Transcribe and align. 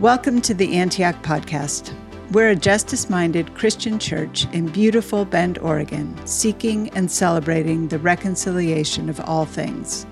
Welcome 0.00 0.40
to 0.42 0.54
the 0.54 0.74
Antioch 0.78 1.22
Podcast. 1.22 1.94
We're 2.32 2.50
a 2.50 2.56
justice 2.56 3.08
minded 3.08 3.54
Christian 3.54 3.98
church 3.98 4.46
in 4.52 4.66
beautiful 4.66 5.24
Bend, 5.24 5.58
Oregon, 5.58 6.18
seeking 6.26 6.88
and 6.96 7.08
celebrating 7.08 7.86
the 7.86 7.98
reconciliation 7.98 9.08
of 9.08 9.20
all 9.20 9.44
things. 9.44 10.06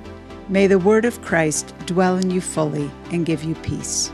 May 0.48 0.66
the 0.68 0.79
word 0.79 1.07
of 1.07 1.22
Christ 1.22 1.75
dwell 1.86 2.18
in 2.18 2.30
you 2.30 2.40
fully 2.40 2.89
and 3.11 3.27
give 3.27 3.43
you 3.43 3.54
peace. 3.57 4.12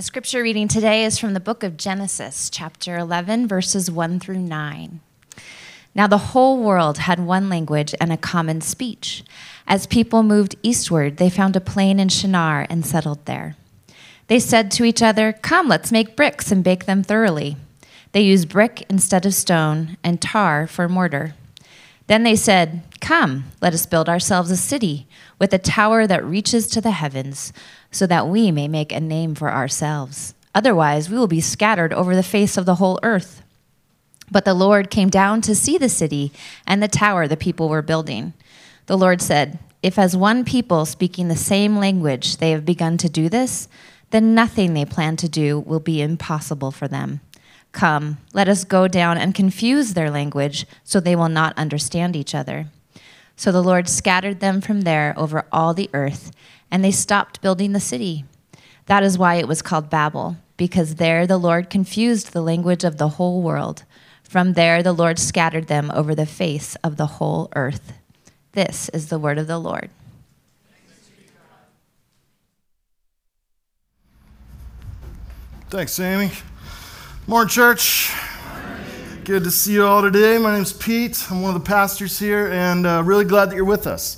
The 0.00 0.04
scripture 0.04 0.42
reading 0.42 0.66
today 0.66 1.04
is 1.04 1.18
from 1.18 1.34
the 1.34 1.40
book 1.40 1.62
of 1.62 1.76
Genesis, 1.76 2.48
chapter 2.48 2.96
11, 2.96 3.46
verses 3.46 3.90
1 3.90 4.18
through 4.18 4.38
9. 4.38 5.00
Now 5.94 6.06
the 6.06 6.30
whole 6.32 6.62
world 6.62 6.96
had 6.96 7.20
one 7.20 7.50
language 7.50 7.94
and 8.00 8.10
a 8.10 8.16
common 8.16 8.62
speech. 8.62 9.22
As 9.66 9.86
people 9.86 10.22
moved 10.22 10.56
eastward, 10.62 11.18
they 11.18 11.28
found 11.28 11.54
a 11.54 11.60
plain 11.60 12.00
in 12.00 12.08
Shinar 12.08 12.66
and 12.70 12.86
settled 12.86 13.26
there. 13.26 13.56
They 14.28 14.38
said 14.38 14.70
to 14.70 14.84
each 14.84 15.02
other, 15.02 15.34
Come, 15.34 15.68
let's 15.68 15.92
make 15.92 16.16
bricks 16.16 16.50
and 16.50 16.64
bake 16.64 16.86
them 16.86 17.02
thoroughly. 17.02 17.58
They 18.12 18.22
used 18.22 18.48
brick 18.48 18.86
instead 18.88 19.26
of 19.26 19.34
stone 19.34 19.98
and 20.02 20.18
tar 20.18 20.66
for 20.66 20.88
mortar. 20.88 21.34
Then 22.10 22.24
they 22.24 22.34
said, 22.34 22.82
Come, 23.00 23.44
let 23.62 23.72
us 23.72 23.86
build 23.86 24.08
ourselves 24.08 24.50
a 24.50 24.56
city 24.56 25.06
with 25.38 25.54
a 25.54 25.58
tower 25.58 26.08
that 26.08 26.24
reaches 26.24 26.66
to 26.66 26.80
the 26.80 26.90
heavens 26.90 27.52
so 27.92 28.04
that 28.08 28.26
we 28.26 28.50
may 28.50 28.66
make 28.66 28.90
a 28.90 28.98
name 28.98 29.36
for 29.36 29.48
ourselves. 29.48 30.34
Otherwise, 30.52 31.08
we 31.08 31.16
will 31.16 31.28
be 31.28 31.40
scattered 31.40 31.92
over 31.92 32.16
the 32.16 32.24
face 32.24 32.56
of 32.56 32.66
the 32.66 32.74
whole 32.74 32.98
earth. 33.04 33.42
But 34.28 34.44
the 34.44 34.54
Lord 34.54 34.90
came 34.90 35.08
down 35.08 35.40
to 35.42 35.54
see 35.54 35.78
the 35.78 35.88
city 35.88 36.32
and 36.66 36.82
the 36.82 36.88
tower 36.88 37.28
the 37.28 37.36
people 37.36 37.68
were 37.68 37.80
building. 37.80 38.32
The 38.86 38.98
Lord 38.98 39.22
said, 39.22 39.60
If 39.80 39.96
as 39.96 40.16
one 40.16 40.44
people 40.44 40.86
speaking 40.86 41.28
the 41.28 41.36
same 41.36 41.78
language 41.78 42.38
they 42.38 42.50
have 42.50 42.64
begun 42.64 42.98
to 42.98 43.08
do 43.08 43.28
this, 43.28 43.68
then 44.10 44.34
nothing 44.34 44.74
they 44.74 44.84
plan 44.84 45.14
to 45.18 45.28
do 45.28 45.60
will 45.60 45.78
be 45.78 46.02
impossible 46.02 46.72
for 46.72 46.88
them. 46.88 47.20
Come, 47.72 48.18
let 48.32 48.48
us 48.48 48.64
go 48.64 48.88
down 48.88 49.16
and 49.16 49.34
confuse 49.34 49.94
their 49.94 50.10
language 50.10 50.66
so 50.84 50.98
they 50.98 51.14
will 51.14 51.28
not 51.28 51.56
understand 51.56 52.16
each 52.16 52.34
other. 52.34 52.66
So 53.36 53.52
the 53.52 53.62
Lord 53.62 53.88
scattered 53.88 54.40
them 54.40 54.60
from 54.60 54.82
there 54.82 55.14
over 55.16 55.46
all 55.52 55.72
the 55.72 55.88
earth 55.94 56.32
and 56.70 56.84
they 56.84 56.90
stopped 56.90 57.40
building 57.40 57.72
the 57.72 57.80
city. 57.80 58.24
That 58.86 59.02
is 59.02 59.18
why 59.18 59.36
it 59.36 59.48
was 59.48 59.62
called 59.62 59.88
Babel, 59.88 60.36
because 60.56 60.96
there 60.96 61.26
the 61.26 61.38
Lord 61.38 61.70
confused 61.70 62.32
the 62.32 62.42
language 62.42 62.84
of 62.84 62.98
the 62.98 63.08
whole 63.08 63.40
world. 63.40 63.84
From 64.24 64.54
there 64.54 64.82
the 64.82 64.92
Lord 64.92 65.18
scattered 65.18 65.68
them 65.68 65.90
over 65.94 66.14
the 66.14 66.26
face 66.26 66.76
of 66.84 66.96
the 66.96 67.06
whole 67.06 67.50
earth. 67.54 67.92
This 68.52 68.88
is 68.90 69.08
the 69.08 69.18
word 69.18 69.38
of 69.38 69.46
the 69.46 69.58
Lord. 69.58 69.90
Thanks, 75.70 75.92
Sammy. 75.92 76.32
Morning, 77.30 77.48
church. 77.48 78.12
Good 79.22 79.44
to 79.44 79.52
see 79.52 79.74
you 79.74 79.86
all 79.86 80.02
today. 80.02 80.36
My 80.36 80.52
name's 80.52 80.72
Pete. 80.72 81.30
I'm 81.30 81.42
one 81.42 81.54
of 81.54 81.62
the 81.62 81.64
pastors 81.64 82.18
here, 82.18 82.48
and 82.48 82.84
uh, 82.84 83.04
really 83.04 83.24
glad 83.24 83.50
that 83.50 83.54
you're 83.54 83.64
with 83.64 83.86
us 83.86 84.16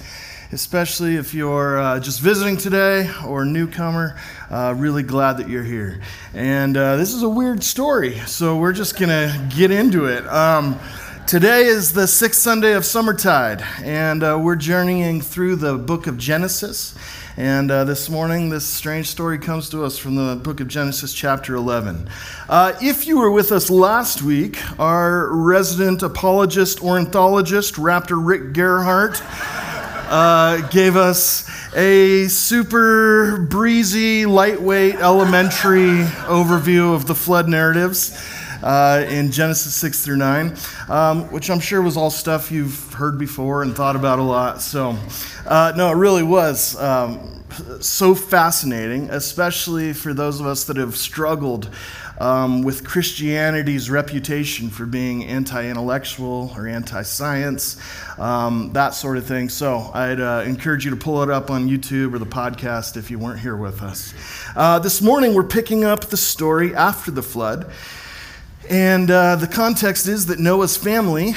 especially 0.51 1.17
if 1.17 1.33
you're 1.33 1.79
uh, 1.79 1.99
just 1.99 2.21
visiting 2.21 2.59
today 2.59 3.11
or 3.27 3.43
a 3.43 3.47
newcomer. 3.47 4.19
Uh, 4.51 4.75
really 4.77 5.03
glad 5.03 5.39
that 5.39 5.49
you're 5.49 5.63
here. 5.63 6.03
And 6.35 6.77
uh, 6.77 6.97
this 6.97 7.15
is 7.15 7.23
a 7.23 7.29
weird 7.29 7.63
story, 7.63 8.19
so 8.21 8.59
we're 8.59 8.75
just 8.75 8.97
to 9.09 9.49
get 9.57 9.71
into 9.71 10.07
it. 10.07 10.27
Um, 10.27 10.79
today 11.27 11.65
is 11.65 11.95
the 11.95 12.07
sixth 12.07 12.41
Sunday 12.41 12.73
of 12.73 12.83
Summertide, 12.83 13.63
and 13.83 14.23
uh, 14.23 14.39
we're 14.43 14.57
journeying 14.57 15.23
through 15.23 15.57
the 15.57 15.79
book 15.79 16.07
of 16.07 16.19
Genesis. 16.19 16.95
And 17.37 17.71
uh, 17.71 17.85
this 17.85 18.11
morning, 18.11 18.51
this 18.51 18.67
strange 18.67 19.09
story 19.09 19.39
comes 19.39 19.71
to 19.71 19.85
us 19.85 19.97
from 19.97 20.17
the 20.17 20.37
book 20.37 20.61
of 20.61 20.69
Genesis, 20.69 21.15
chapter 21.15 21.55
11. 21.55 22.11
Uh, 22.47 22.75
if 22.83 23.07
you 23.07 23.19
were 23.19 23.31
with 23.31 23.53
us 23.53 23.71
last 23.71 24.21
week, 24.21 24.59
our 24.79 25.35
resident 25.35 26.03
apologist, 26.03 26.83
ornithologist, 26.83 27.77
Raptor 27.77 28.23
Rick 28.23 28.53
Gerhart, 28.53 29.23
uh, 30.13 30.69
gave 30.69 30.95
us 30.95 31.49
a 31.75 32.29
super 32.29 33.47
breezy, 33.49 34.27
lightweight, 34.27 34.97
elementary 34.97 36.05
overview 36.29 36.95
of 36.95 37.07
the 37.07 37.15
flood 37.15 37.49
narratives. 37.49 38.11
Uh, 38.63 39.05
in 39.09 39.31
Genesis 39.33 39.75
6 39.75 40.05
through 40.05 40.17
9, 40.17 40.57
um, 40.89 41.31
which 41.33 41.51
I'm 41.51 41.61
sure 41.61 41.83
was 41.83 41.97
all 41.97 42.11
stuff 42.11 42.53
you've 42.53 42.93
heard 42.93 43.19
before 43.19 43.63
and 43.63 43.75
thought 43.75 43.97
about 43.97 44.19
a 44.19 44.23
lot. 44.23 44.63
So, 44.63 44.97
uh, 45.47 45.73
no, 45.77 45.91
it 45.91 45.97
really 45.97 46.23
was 46.23 46.81
um, 46.81 47.43
so 47.81 48.15
fascinating, 48.15 49.11
especially 49.11 49.93
for 49.93 50.15
those 50.15 50.41
of 50.41 50.47
us 50.47 50.65
that 50.65 50.77
have 50.77 50.97
struggled 50.97 51.69
um, 52.21 52.63
with 52.63 52.85
Christianity's 52.85 53.91
reputation 53.91 54.71
for 54.71 54.87
being 54.87 55.25
anti 55.25 55.69
intellectual 55.69 56.53
or 56.57 56.67
anti 56.69 57.03
science, 57.03 57.77
um, 58.19 58.73
that 58.75 58.91
sort 58.91 59.17
of 59.17 59.27
thing. 59.27 59.49
So 59.49 59.91
I'd 59.93 60.21
uh, 60.21 60.45
encourage 60.47 60.85
you 60.85 60.91
to 60.93 60.97
pull 60.97 61.23
it 61.23 61.31
up 61.31 61.51
on 61.51 61.69
YouTube 61.69 62.15
or 62.15 62.19
the 62.19 62.27
podcast 62.27 62.97
if 62.97 63.11
you 63.11 63.19
weren't 63.19 63.41
here 63.41 63.57
with 63.57 63.83
us. 63.83 64.15
Uh, 64.55 64.79
this 64.79 65.03
morning, 65.03 65.35
we're 65.35 65.43
picking 65.43 65.85
up 65.85 66.07
the 66.07 66.17
story 66.17 66.75
after 66.75 67.11
the 67.11 67.23
flood. 67.23 67.71
And 68.71 69.11
uh, 69.11 69.37
the 69.37 69.49
context 69.49 70.07
is 70.07 70.27
that 70.27 70.39
Noah's 70.39 70.77
family, 70.77 71.35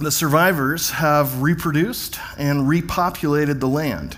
the 0.00 0.10
survivors, 0.10 0.90
have 0.90 1.40
reproduced 1.40 2.18
and 2.36 2.68
repopulated 2.68 3.60
the 3.60 3.68
land. 3.68 4.16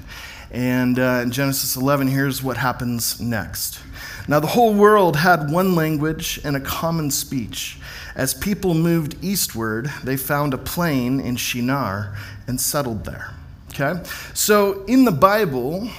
And 0.50 0.98
uh, 0.98 1.20
in 1.22 1.30
Genesis 1.30 1.76
11, 1.76 2.08
here's 2.08 2.42
what 2.42 2.56
happens 2.56 3.20
next. 3.20 3.80
Now, 4.26 4.41
the 4.41 4.47
whole 4.47 4.74
world 4.74 5.16
had 5.16 5.50
one 5.50 5.74
language 5.74 6.41
and 6.44 6.56
a 6.56 6.60
common 6.60 7.10
speech. 7.10 7.78
As 8.14 8.32
people 8.34 8.74
moved 8.74 9.16
eastward, 9.22 9.91
they 10.02 10.16
found 10.16 10.54
a 10.54 10.58
plain 10.58 11.20
in 11.20 11.36
Shinar 11.36 12.16
and 12.47 12.60
settled 12.60 13.04
there. 13.04 13.34
Okay? 13.70 14.02
So, 14.34 14.84
in 14.86 15.04
the 15.04 15.12
Bible, 15.12 15.91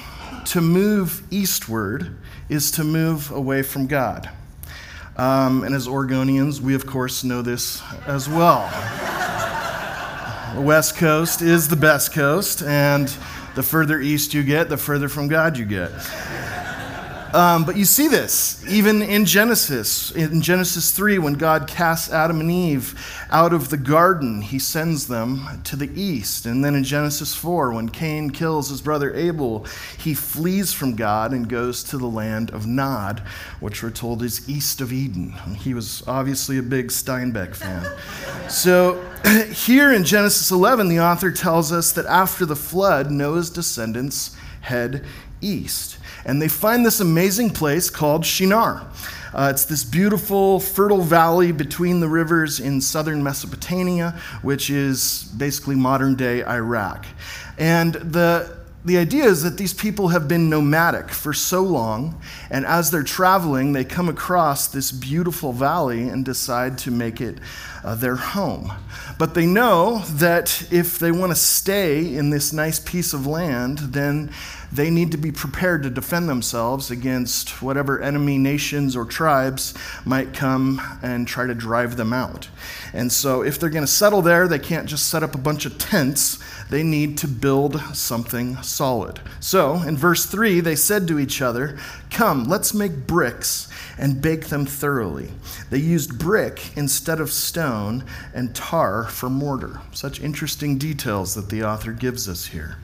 to 0.46 0.62
move 0.62 1.22
eastward 1.30 2.18
is 2.50 2.72
to 2.72 2.84
move 2.84 3.32
away 3.32 3.62
from 3.62 3.86
God. 3.86 4.30
Um, 5.20 5.66
and 5.66 5.76
as 5.76 5.86
Oregonians, 5.86 6.62
we 6.62 6.76
of 6.76 6.86
course 6.86 7.26
know 7.26 7.42
this 7.42 7.82
as 8.08 8.30
well. 8.30 8.70
the 10.56 10.62
West 10.62 10.96
Coast 10.96 11.42
is 11.42 11.68
the 11.68 11.76
best 11.76 12.14
coast, 12.14 12.64
and 12.64 13.14
the 13.54 13.62
further 13.62 14.00
east 14.00 14.34
you 14.34 14.44
get, 14.44 14.70
the 14.70 14.78
further 14.78 15.10
from 15.10 15.28
God 15.28 15.58
you 15.58 15.66
get. 15.66 15.92
Um, 17.34 17.64
but 17.64 17.78
you 17.78 17.86
see 17.86 18.08
this 18.08 18.64
even 18.68 19.02
in 19.02 19.26
Genesis. 19.26 20.12
In 20.12 20.42
Genesis 20.42 20.92
3, 20.92 21.20
when 21.20 21.34
God 21.34 21.68
casts 21.68 22.12
Adam 22.12 22.40
and 22.40 22.52
Eve 22.52 23.00
out 23.30 23.54
of 23.54 23.70
the 23.70 23.78
garden, 23.78 24.42
he 24.42 24.58
sends 24.58 25.08
them 25.08 25.62
to 25.66 25.76
the 25.76 25.90
east. 26.00 26.46
And 26.46 26.64
then 26.66 26.76
in 26.76 26.84
Genesis 26.84 27.36
4, 27.36 27.72
when 27.72 27.90
Cain 27.90 28.32
kills 28.32 28.70
his 28.70 28.82
brother 28.82 29.14
Abel, 29.14 29.66
he 29.98 30.14
flees 30.14 30.74
from 30.74 30.96
God 30.96 31.32
and 31.32 31.48
goes 31.48 31.84
to 31.86 31.98
the 31.98 32.08
land 32.08 32.50
of 32.52 32.66
Nod, 32.66 33.22
which 33.60 33.84
we're 33.84 33.92
told 33.92 34.24
is 34.24 34.50
east 34.50 34.82
of 34.82 34.92
Eden. 34.92 35.34
He 35.60 35.74
was 35.74 36.04
obviously 36.08 36.58
a 36.58 36.64
big 36.64 36.88
Steinbeck 36.88 37.56
fan. 37.56 37.86
so 38.50 39.04
here 39.54 39.94
in 39.94 40.04
Genesis 40.04 40.50
11, 40.50 40.88
the 40.88 41.00
author 41.00 41.32
tells 41.32 41.72
us 41.72 41.92
that 41.92 42.08
after 42.08 42.46
the 42.46 42.56
flood, 42.56 43.12
Noah's 43.12 43.52
descendants 43.52 44.36
head 44.62 45.06
east 45.42 45.99
and 46.26 46.42
they 46.42 46.48
find 46.48 46.86
this 46.86 47.00
amazing 47.00 47.52
place 47.52 47.90
called 47.90 48.26
Shinar. 48.26 48.88
Uh, 49.34 49.50
it's 49.52 49.66
this 49.66 49.84
beautiful, 49.84 50.60
fertile 50.60 51.02
valley 51.02 51.52
between 51.52 52.00
the 52.00 52.08
rivers 52.08 52.60
in 52.60 52.82
southern 52.82 53.24
Mesopotamia, 53.24 54.20
which 54.42 54.70
is 54.70 55.24
basically 55.38 55.76
modern 55.76 56.16
day 56.16 56.44
Iraq. 56.44 57.06
And 57.58 57.94
the, 57.94 58.59
the 58.86 58.98
idea 58.98 59.26
is 59.26 59.44
that 59.44 59.58
these 59.58 59.74
people 59.74 60.10
have 60.10 60.28
been 60.28 60.50
nomadic 60.50 61.10
for 61.10 61.34
so 61.34 61.62
long, 61.62 62.20
and 62.50 62.66
as 62.66 62.92
they're 62.92 63.04
traveling, 63.04 63.74
they 63.74 63.84
come 63.84 64.08
across 64.08 64.68
this 64.68 64.92
beautiful 64.92 65.52
valley 65.52 66.08
and 66.08 66.24
decide 66.24 66.78
to 66.80 66.92
make 66.92 67.20
it 67.20 67.40
uh, 67.84 67.96
their 67.96 68.16
home. 68.16 68.72
But 69.18 69.34
they 69.34 69.46
know 69.46 70.00
that 70.14 70.72
if 70.72 70.98
they 70.98 71.12
want 71.12 71.34
to 71.34 71.36
stay 71.36 72.16
in 72.16 72.30
this 72.30 72.54
nice 72.54 72.80
piece 72.80 73.14
of 73.14 73.28
land, 73.28 73.80
then 73.80 74.32
they 74.72 74.90
need 74.90 75.12
to 75.12 75.18
be 75.18 75.32
prepared 75.32 75.84
to 75.84 75.90
defend 75.90 76.30
themselves 76.30 76.92
against 76.92 77.62
whatever 77.62 78.02
enemy 78.02 78.38
nations 78.38 78.96
or 78.96 79.04
tribes 79.04 79.74
might 80.06 80.34
come 80.34 80.80
and 81.02 81.28
try 81.28 81.48
to 81.48 81.56
drive 81.56 81.98
them 81.98 82.14
out. 82.14 82.48
And 82.94 83.12
so, 83.12 83.42
if 83.42 83.60
they're 83.60 83.70
going 83.70 83.86
to 83.86 83.92
settle 83.92 84.22
there, 84.22 84.48
they 84.48 84.60
can't 84.60 84.88
just 84.88 85.10
set 85.10 85.24
up 85.24 85.36
a 85.36 85.40
bunch 85.40 85.66
of 85.66 85.78
tents. 85.78 86.40
They 86.70 86.84
need 86.84 87.18
to 87.20 87.28
build 87.28 87.80
something 87.96 88.62
solid. 88.62 89.20
So, 89.40 89.82
in 89.82 89.98
verse 89.98 90.26
3, 90.26 90.60
they 90.60 90.76
said 90.76 91.08
to 91.08 91.18
each 91.18 91.42
other, 91.42 91.80
Come, 92.12 92.46
let's 92.46 92.74
make 92.74 93.08
bricks 93.08 93.68
and 93.98 94.22
bake 94.22 94.48
them 94.48 94.66
thoroughly. 94.66 95.32
They 95.72 95.80
used 95.80 96.20
brick 96.20 96.78
instead 96.78 97.20
of 97.20 97.32
stone 97.32 98.06
and 98.34 98.56
tar 98.56 99.06
for 99.06 99.30
mortar. 99.30 99.82
Such 99.94 100.22
interesting 100.22 100.78
details 100.78 101.34
that 101.36 101.50
the 101.50 101.64
author 101.64 101.92
gives 101.92 102.30
us 102.30 102.46
here. 102.46 102.78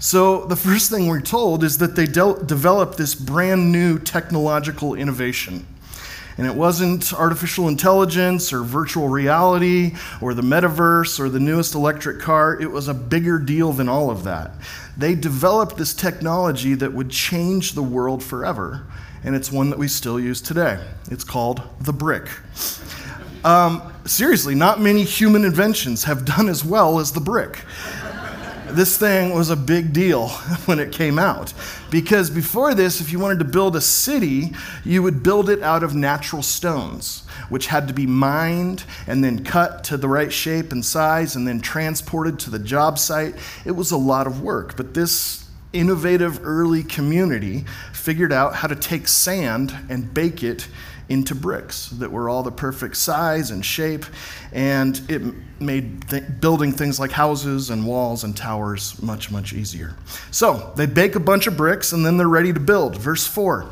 So, 0.00 0.44
the 0.44 0.56
first 0.56 0.90
thing 0.90 1.06
we're 1.06 1.20
told 1.20 1.62
is 1.62 1.78
that 1.78 1.94
they 1.94 2.06
de- 2.06 2.44
developed 2.44 2.98
this 2.98 3.14
brand 3.14 3.70
new 3.70 3.98
technological 3.98 4.94
innovation. 4.94 5.66
And 6.38 6.46
it 6.46 6.54
wasn't 6.54 7.12
artificial 7.12 7.68
intelligence 7.68 8.52
or 8.52 8.62
virtual 8.62 9.08
reality 9.08 9.96
or 10.20 10.34
the 10.34 10.42
metaverse 10.42 11.18
or 11.18 11.28
the 11.28 11.40
newest 11.40 11.74
electric 11.74 12.20
car. 12.20 12.58
It 12.58 12.70
was 12.70 12.88
a 12.88 12.94
bigger 12.94 13.38
deal 13.38 13.72
than 13.72 13.88
all 13.88 14.10
of 14.10 14.24
that. 14.24 14.52
They 14.96 15.14
developed 15.14 15.76
this 15.76 15.92
technology 15.92 16.74
that 16.74 16.92
would 16.92 17.10
change 17.10 17.72
the 17.72 17.82
world 17.82 18.22
forever 18.22 18.86
and 19.24 19.34
it's 19.34 19.50
one 19.50 19.70
that 19.70 19.78
we 19.78 19.88
still 19.88 20.18
use 20.18 20.40
today. 20.40 20.78
It's 21.10 21.24
called 21.24 21.62
the 21.80 21.92
brick. 21.92 22.28
Um, 23.44 23.92
seriously, 24.04 24.54
not 24.54 24.80
many 24.80 25.04
human 25.04 25.44
inventions 25.44 26.04
have 26.04 26.24
done 26.24 26.48
as 26.48 26.64
well 26.64 26.98
as 26.98 27.12
the 27.12 27.20
brick. 27.20 27.64
This 28.70 28.96
thing 28.96 29.34
was 29.34 29.50
a 29.50 29.56
big 29.56 29.92
deal 29.92 30.28
when 30.66 30.78
it 30.78 30.92
came 30.92 31.18
out. 31.18 31.52
Because 31.90 32.30
before 32.30 32.74
this, 32.74 33.00
if 33.00 33.12
you 33.12 33.18
wanted 33.18 33.38
to 33.40 33.44
build 33.44 33.76
a 33.76 33.80
city, 33.80 34.52
you 34.84 35.02
would 35.02 35.22
build 35.22 35.50
it 35.50 35.62
out 35.62 35.82
of 35.82 35.94
natural 35.94 36.42
stones, 36.42 37.24
which 37.48 37.66
had 37.66 37.88
to 37.88 37.94
be 37.94 38.06
mined 38.06 38.84
and 39.06 39.22
then 39.22 39.44
cut 39.44 39.84
to 39.84 39.96
the 39.96 40.08
right 40.08 40.32
shape 40.32 40.72
and 40.72 40.84
size 40.84 41.36
and 41.36 41.46
then 41.46 41.60
transported 41.60 42.38
to 42.40 42.50
the 42.50 42.58
job 42.58 42.98
site. 42.98 43.34
It 43.64 43.72
was 43.72 43.90
a 43.90 43.96
lot 43.96 44.26
of 44.26 44.42
work. 44.42 44.76
But 44.76 44.94
this 44.94 45.48
innovative 45.72 46.40
early 46.44 46.82
community 46.82 47.64
figured 47.92 48.32
out 48.32 48.54
how 48.56 48.68
to 48.68 48.74
take 48.74 49.06
sand 49.06 49.76
and 49.88 50.12
bake 50.14 50.42
it 50.42 50.68
into 51.08 51.34
bricks 51.34 51.88
that 51.90 52.12
were 52.12 52.28
all 52.28 52.42
the 52.42 52.52
perfect 52.52 52.96
size 52.96 53.50
and 53.50 53.64
shape, 53.64 54.04
and 54.52 55.00
it 55.08 55.22
made 55.60 56.08
th- 56.08 56.24
building 56.40 56.72
things 56.72 57.00
like 57.00 57.10
houses 57.12 57.70
and 57.70 57.86
walls 57.86 58.24
and 58.24 58.36
towers 58.36 59.00
much, 59.02 59.30
much 59.30 59.52
easier. 59.52 59.94
So 60.30 60.72
they 60.76 60.86
bake 60.86 61.14
a 61.14 61.20
bunch 61.20 61.46
of 61.46 61.56
bricks 61.56 61.92
and 61.92 62.04
then 62.04 62.16
they're 62.16 62.28
ready 62.28 62.52
to 62.52 62.60
build. 62.60 62.96
Verse 62.96 63.26
4 63.26 63.68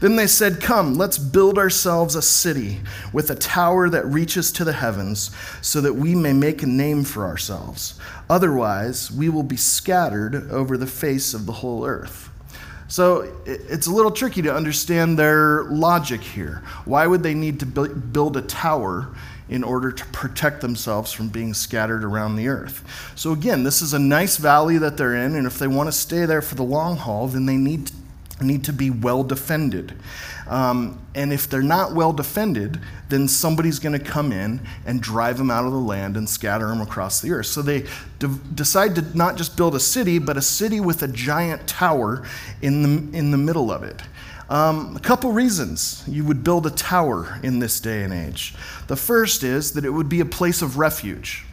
then 0.00 0.16
they 0.16 0.26
said, 0.26 0.60
Come, 0.60 0.94
let's 0.94 1.18
build 1.18 1.58
ourselves 1.58 2.14
a 2.14 2.22
city 2.22 2.80
with 3.12 3.30
a 3.30 3.34
tower 3.34 3.88
that 3.90 4.06
reaches 4.06 4.52
to 4.52 4.64
the 4.64 4.72
heavens, 4.72 5.30
so 5.60 5.80
that 5.80 5.94
we 5.94 6.14
may 6.14 6.32
make 6.32 6.62
a 6.62 6.66
name 6.66 7.04
for 7.04 7.26
ourselves. 7.26 7.98
Otherwise, 8.30 9.10
we 9.10 9.28
will 9.28 9.42
be 9.42 9.56
scattered 9.56 10.50
over 10.50 10.76
the 10.76 10.86
face 10.86 11.34
of 11.34 11.46
the 11.46 11.52
whole 11.52 11.84
earth. 11.84 12.27
So 12.88 13.30
it's 13.44 13.86
a 13.86 13.90
little 13.90 14.10
tricky 14.10 14.40
to 14.42 14.54
understand 14.54 15.18
their 15.18 15.64
logic 15.64 16.22
here. 16.22 16.62
Why 16.86 17.06
would 17.06 17.22
they 17.22 17.34
need 17.34 17.60
to 17.60 17.66
build 17.66 18.36
a 18.38 18.42
tower 18.42 19.14
in 19.50 19.62
order 19.62 19.92
to 19.92 20.04
protect 20.06 20.62
themselves 20.62 21.12
from 21.12 21.28
being 21.28 21.52
scattered 21.52 22.02
around 22.02 22.36
the 22.36 22.48
earth? 22.48 22.82
So, 23.14 23.32
again, 23.32 23.62
this 23.62 23.82
is 23.82 23.92
a 23.92 23.98
nice 23.98 24.38
valley 24.38 24.78
that 24.78 24.96
they're 24.96 25.14
in, 25.14 25.36
and 25.36 25.46
if 25.46 25.58
they 25.58 25.68
want 25.68 25.88
to 25.88 25.92
stay 25.92 26.24
there 26.24 26.42
for 26.42 26.54
the 26.54 26.64
long 26.64 26.96
haul, 26.96 27.28
then 27.28 27.44
they 27.44 27.56
need 27.56 27.90
need 28.40 28.64
to 28.64 28.72
be 28.72 28.88
well 28.90 29.24
defended. 29.24 29.94
Um, 30.48 30.98
and 31.14 31.32
if 31.32 31.48
they're 31.48 31.62
not 31.62 31.94
well 31.94 32.12
defended, 32.12 32.80
then 33.08 33.28
somebody's 33.28 33.78
going 33.78 33.98
to 33.98 34.04
come 34.04 34.32
in 34.32 34.60
and 34.86 35.00
drive 35.00 35.36
them 35.36 35.50
out 35.50 35.66
of 35.66 35.72
the 35.72 35.78
land 35.78 36.16
and 36.16 36.28
scatter 36.28 36.68
them 36.68 36.80
across 36.80 37.20
the 37.20 37.32
earth. 37.32 37.46
So 37.46 37.60
they 37.60 37.86
de- 38.18 38.28
decide 38.54 38.94
to 38.94 39.16
not 39.16 39.36
just 39.36 39.56
build 39.56 39.74
a 39.74 39.80
city, 39.80 40.18
but 40.18 40.36
a 40.36 40.42
city 40.42 40.80
with 40.80 41.02
a 41.02 41.08
giant 41.08 41.68
tower 41.68 42.26
in 42.62 42.82
the, 42.82 43.18
in 43.18 43.30
the 43.30 43.38
middle 43.38 43.70
of 43.70 43.82
it. 43.82 44.00
Um, 44.48 44.96
a 44.96 45.00
couple 45.00 45.30
reasons 45.32 46.02
you 46.08 46.24
would 46.24 46.42
build 46.42 46.66
a 46.66 46.70
tower 46.70 47.38
in 47.42 47.58
this 47.58 47.80
day 47.80 48.02
and 48.02 48.14
age. 48.14 48.54
The 48.86 48.96
first 48.96 49.42
is 49.42 49.72
that 49.72 49.84
it 49.84 49.90
would 49.90 50.08
be 50.08 50.20
a 50.20 50.24
place 50.24 50.62
of 50.62 50.78
refuge. 50.78 51.44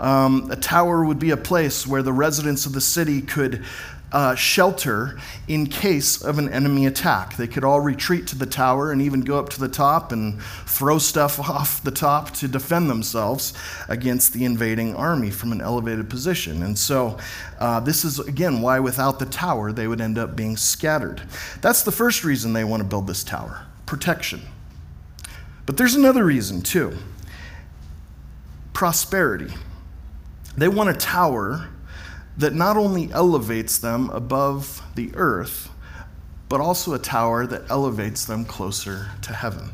Um, 0.00 0.50
a 0.50 0.56
tower 0.56 1.04
would 1.04 1.18
be 1.18 1.30
a 1.30 1.36
place 1.36 1.86
where 1.86 2.02
the 2.02 2.12
residents 2.12 2.66
of 2.66 2.72
the 2.72 2.80
city 2.80 3.20
could 3.20 3.64
uh, 4.12 4.34
shelter 4.34 5.18
in 5.46 5.66
case 5.66 6.22
of 6.22 6.38
an 6.38 6.48
enemy 6.48 6.86
attack. 6.86 7.36
They 7.36 7.46
could 7.46 7.64
all 7.64 7.80
retreat 7.80 8.26
to 8.28 8.38
the 8.38 8.46
tower 8.46 8.90
and 8.90 9.00
even 9.00 9.20
go 9.20 9.38
up 9.38 9.48
to 9.50 9.60
the 9.60 9.68
top 9.68 10.12
and 10.12 10.40
throw 10.66 10.98
stuff 10.98 11.38
off 11.50 11.82
the 11.82 11.90
top 11.90 12.32
to 12.34 12.48
defend 12.48 12.90
themselves 12.90 13.52
against 13.88 14.32
the 14.32 14.44
invading 14.44 14.94
army 14.96 15.30
from 15.30 15.52
an 15.52 15.60
elevated 15.60 16.10
position. 16.10 16.62
And 16.62 16.78
so, 16.78 17.18
uh, 17.58 17.80
this 17.80 18.04
is 18.04 18.18
again 18.18 18.62
why 18.62 18.80
without 18.80 19.18
the 19.18 19.26
tower 19.26 19.72
they 19.72 19.86
would 19.86 20.00
end 20.00 20.18
up 20.18 20.34
being 20.34 20.56
scattered. 20.56 21.22
That's 21.60 21.82
the 21.82 21.92
first 21.92 22.24
reason 22.24 22.52
they 22.52 22.64
want 22.64 22.82
to 22.82 22.88
build 22.88 23.06
this 23.06 23.22
tower 23.22 23.66
protection. 23.86 24.40
But 25.66 25.76
there's 25.76 25.94
another 25.94 26.24
reason 26.24 26.62
too 26.62 26.96
prosperity. 28.72 29.52
They 30.56 30.68
want 30.68 30.88
a 30.88 30.94
tower 30.94 31.68
that 32.40 32.54
not 32.54 32.76
only 32.76 33.12
elevates 33.12 33.78
them 33.78 34.08
above 34.10 34.82
the 34.94 35.10
earth, 35.14 35.68
but 36.48 36.60
also 36.60 36.94
a 36.94 36.98
tower 36.98 37.46
that 37.46 37.70
elevates 37.70 38.24
them 38.24 38.44
closer 38.44 39.08
to 39.22 39.32
heaven. 39.34 39.70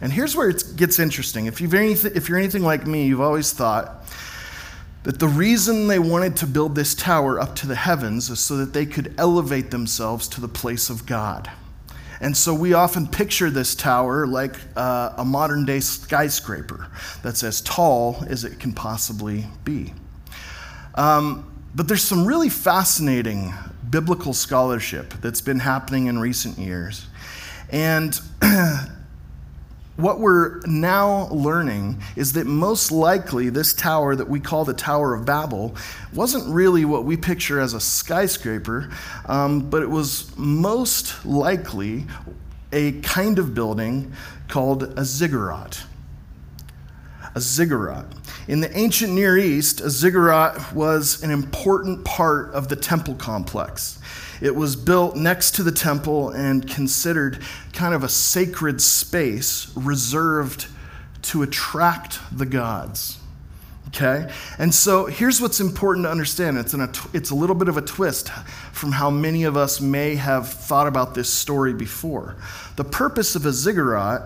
And 0.00 0.12
here's 0.12 0.34
where 0.34 0.48
it 0.48 0.64
gets 0.76 0.98
interesting. 0.98 1.46
If, 1.46 1.60
you've 1.60 1.74
anything, 1.74 2.12
if 2.14 2.28
you're 2.28 2.38
anything 2.38 2.62
like 2.62 2.86
me, 2.86 3.06
you've 3.06 3.20
always 3.20 3.52
thought 3.52 4.04
that 5.04 5.18
the 5.18 5.28
reason 5.28 5.86
they 5.86 5.98
wanted 5.98 6.36
to 6.38 6.46
build 6.46 6.74
this 6.74 6.94
tower 6.94 7.38
up 7.38 7.54
to 7.56 7.66
the 7.66 7.74
heavens 7.74 8.30
is 8.30 8.40
so 8.40 8.56
that 8.56 8.72
they 8.72 8.86
could 8.86 9.14
elevate 9.18 9.70
themselves 9.70 10.26
to 10.28 10.40
the 10.40 10.48
place 10.48 10.88
of 10.88 11.04
God. 11.04 11.50
And 12.20 12.34
so 12.34 12.54
we 12.54 12.72
often 12.72 13.06
picture 13.06 13.50
this 13.50 13.74
tower 13.74 14.26
like 14.26 14.56
uh, 14.76 15.12
a 15.18 15.24
modern 15.24 15.66
day 15.66 15.80
skyscraper 15.80 16.88
that's 17.22 17.42
as 17.42 17.60
tall 17.60 18.24
as 18.26 18.44
it 18.44 18.58
can 18.58 18.72
possibly 18.72 19.44
be. 19.64 19.92
Um, 20.94 21.53
but 21.74 21.88
there's 21.88 22.02
some 22.02 22.26
really 22.26 22.48
fascinating 22.48 23.52
biblical 23.90 24.32
scholarship 24.32 25.14
that's 25.20 25.40
been 25.40 25.60
happening 25.60 26.06
in 26.06 26.18
recent 26.18 26.58
years. 26.58 27.06
And 27.70 28.18
what 29.96 30.20
we're 30.20 30.60
now 30.66 31.28
learning 31.28 32.02
is 32.16 32.32
that 32.34 32.46
most 32.46 32.90
likely 32.90 33.48
this 33.48 33.72
tower 33.74 34.16
that 34.16 34.28
we 34.28 34.40
call 34.40 34.64
the 34.64 34.74
Tower 34.74 35.14
of 35.14 35.24
Babel 35.24 35.76
wasn't 36.12 36.52
really 36.52 36.84
what 36.84 37.04
we 37.04 37.16
picture 37.16 37.60
as 37.60 37.74
a 37.74 37.80
skyscraper, 37.80 38.90
um, 39.26 39.70
but 39.70 39.82
it 39.82 39.90
was 39.90 40.36
most 40.36 41.24
likely 41.24 42.06
a 42.72 42.92
kind 43.02 43.38
of 43.38 43.54
building 43.54 44.12
called 44.48 44.82
a 44.98 45.04
ziggurat. 45.04 45.84
A 47.34 47.40
ziggurat. 47.40 48.06
In 48.46 48.60
the 48.60 48.76
ancient 48.76 49.12
Near 49.12 49.36
East, 49.36 49.80
a 49.80 49.90
ziggurat 49.90 50.72
was 50.72 51.22
an 51.22 51.30
important 51.30 52.04
part 52.04 52.52
of 52.52 52.68
the 52.68 52.76
temple 52.76 53.14
complex. 53.14 53.98
It 54.40 54.54
was 54.54 54.76
built 54.76 55.16
next 55.16 55.56
to 55.56 55.62
the 55.62 55.72
temple 55.72 56.30
and 56.30 56.68
considered 56.68 57.42
kind 57.72 57.94
of 57.94 58.04
a 58.04 58.08
sacred 58.08 58.80
space 58.80 59.72
reserved 59.74 60.66
to 61.22 61.42
attract 61.42 62.20
the 62.30 62.46
gods. 62.46 63.18
Okay? 63.88 64.30
And 64.58 64.74
so 64.74 65.06
here's 65.06 65.40
what's 65.40 65.60
important 65.60 66.06
to 66.06 66.10
understand 66.10 66.58
it's, 66.58 66.74
an, 66.74 66.88
it's 67.12 67.30
a 67.30 67.34
little 67.34 67.54
bit 67.54 67.68
of 67.68 67.76
a 67.76 67.82
twist 67.82 68.28
from 68.72 68.92
how 68.92 69.08
many 69.08 69.44
of 69.44 69.56
us 69.56 69.80
may 69.80 70.16
have 70.16 70.48
thought 70.48 70.86
about 70.86 71.14
this 71.14 71.32
story 71.32 71.72
before. 71.72 72.36
The 72.76 72.84
purpose 72.84 73.36
of 73.36 73.46
a 73.46 73.52
ziggurat 73.52 74.22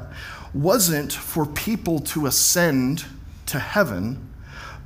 wasn't 0.55 1.13
for 1.13 1.47
people 1.47 2.01
to 2.01 2.27
ascend 2.27 3.05
to 3.47 3.59
heaven, 3.59 4.29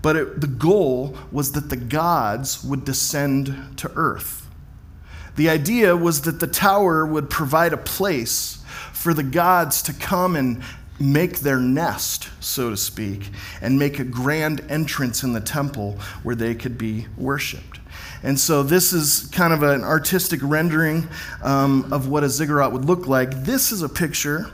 but 0.03 0.17
it, 0.17 0.41
the 0.41 0.47
goal 0.47 1.17
was 1.31 1.53
that 1.53 1.71
the 1.71 1.77
gods 1.77 2.65
would 2.65 2.85
descend 2.85 3.79
to 3.79 3.91
earth. 3.95 4.49
The 5.37 5.49
idea 5.49 5.97
was 5.97 6.23
that 6.23 6.41
the 6.41 6.47
tower 6.47 7.07
would 7.07 7.31
provide 7.31 7.73
a 7.73 7.79
place 7.79 8.63
for 8.93 9.15
the 9.15 9.23
gods 9.23 9.83
to 9.83 9.93
come 9.93 10.37
and 10.37 10.63
make 11.01 11.41
their 11.41 11.59
nest, 11.59 12.29
so 12.41 12.71
to 12.71 12.77
speak, 12.77 13.31
and 13.61 13.79
make 13.79 13.99
a 13.99 14.05
grand 14.05 14.65
entrance 14.69 15.23
in 15.23 15.33
the 15.33 15.41
temple 15.41 15.99
where 16.23 16.35
they 16.35 16.55
could 16.55 16.77
be 16.77 17.07
worshiped. 17.17 17.81
And 18.23 18.39
so, 18.39 18.63
this 18.63 18.93
is 18.93 19.29
kind 19.33 19.53
of 19.53 19.63
an 19.65 19.83
artistic 19.83 20.41
rendering 20.43 21.09
um, 21.43 21.93
of 21.93 22.09
what 22.09 22.23
a 22.23 22.29
ziggurat 22.29 22.71
would 22.71 22.85
look 22.85 23.09
like. 23.09 23.31
This 23.43 23.73
is 23.73 23.83
a 23.83 23.89
picture 23.89 24.51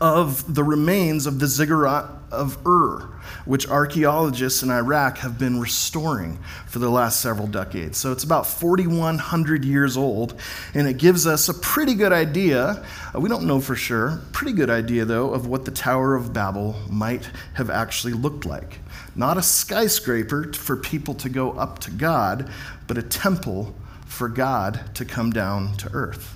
of 0.00 0.54
the 0.54 0.64
remains 0.64 1.26
of 1.26 1.38
the 1.38 1.46
ziggurat 1.46 2.10
of 2.30 2.58
Ur, 2.66 3.08
which 3.44 3.68
archaeologists 3.68 4.62
in 4.62 4.70
Iraq 4.70 5.18
have 5.18 5.38
been 5.38 5.60
restoring 5.60 6.38
for 6.66 6.80
the 6.80 6.90
last 6.90 7.20
several 7.20 7.46
decades. 7.46 7.96
So 7.96 8.12
it's 8.12 8.24
about 8.24 8.46
4,100 8.46 9.64
years 9.64 9.96
old, 9.96 10.38
and 10.74 10.86
it 10.86 10.98
gives 10.98 11.26
us 11.26 11.48
a 11.48 11.54
pretty 11.54 11.94
good 11.94 12.12
idea. 12.12 12.84
Uh, 13.14 13.20
we 13.20 13.28
don't 13.28 13.46
know 13.46 13.60
for 13.60 13.76
sure, 13.76 14.20
pretty 14.32 14.52
good 14.52 14.70
idea 14.70 15.04
though, 15.04 15.32
of 15.32 15.46
what 15.46 15.64
the 15.64 15.70
Tower 15.70 16.14
of 16.14 16.32
Babel 16.32 16.74
might 16.90 17.30
have 17.54 17.70
actually 17.70 18.12
looked 18.12 18.44
like. 18.44 18.80
Not 19.14 19.38
a 19.38 19.42
skyscraper 19.42 20.52
for 20.52 20.76
people 20.76 21.14
to 21.14 21.28
go 21.28 21.52
up 21.52 21.78
to 21.80 21.90
God, 21.90 22.50
but 22.86 22.98
a 22.98 23.02
temple 23.02 23.74
for 24.04 24.28
God 24.28 24.94
to 24.94 25.04
come 25.04 25.30
down 25.30 25.76
to 25.78 25.90
earth. 25.92 26.35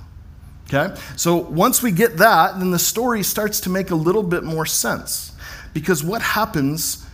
Okay? 0.73 0.95
So 1.17 1.37
once 1.37 1.83
we 1.83 1.91
get 1.91 2.19
that, 2.19 2.59
then 2.59 2.71
the 2.71 2.79
story 2.79 3.23
starts 3.23 3.61
to 3.61 3.71
make 3.71 3.91
a 3.91 3.97
little 3.97 4.23
bit 4.23 4.45
more 4.45 4.67
sense. 4.67 5.33
Because 5.75 6.05
what 6.05 6.23
happens 6.23 7.05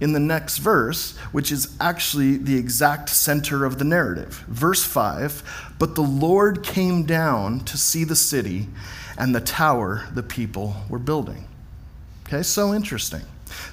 in 0.00 0.12
the 0.12 0.20
next 0.20 0.58
verse, 0.58 1.16
which 1.30 1.52
is 1.52 1.76
actually 1.80 2.38
the 2.38 2.56
exact 2.56 3.10
center 3.10 3.64
of 3.64 3.78
the 3.78 3.84
narrative? 3.84 4.44
Verse 4.48 4.82
5 4.82 5.74
But 5.78 5.94
the 5.94 6.02
Lord 6.02 6.62
came 6.62 7.04
down 7.04 7.60
to 7.60 7.76
see 7.76 8.04
the 8.04 8.16
city 8.16 8.68
and 9.18 9.34
the 9.34 9.40
tower 9.40 10.06
the 10.14 10.22
people 10.22 10.76
were 10.88 10.98
building. 10.98 11.46
Okay, 12.26 12.42
so 12.42 12.72
interesting. 12.72 13.22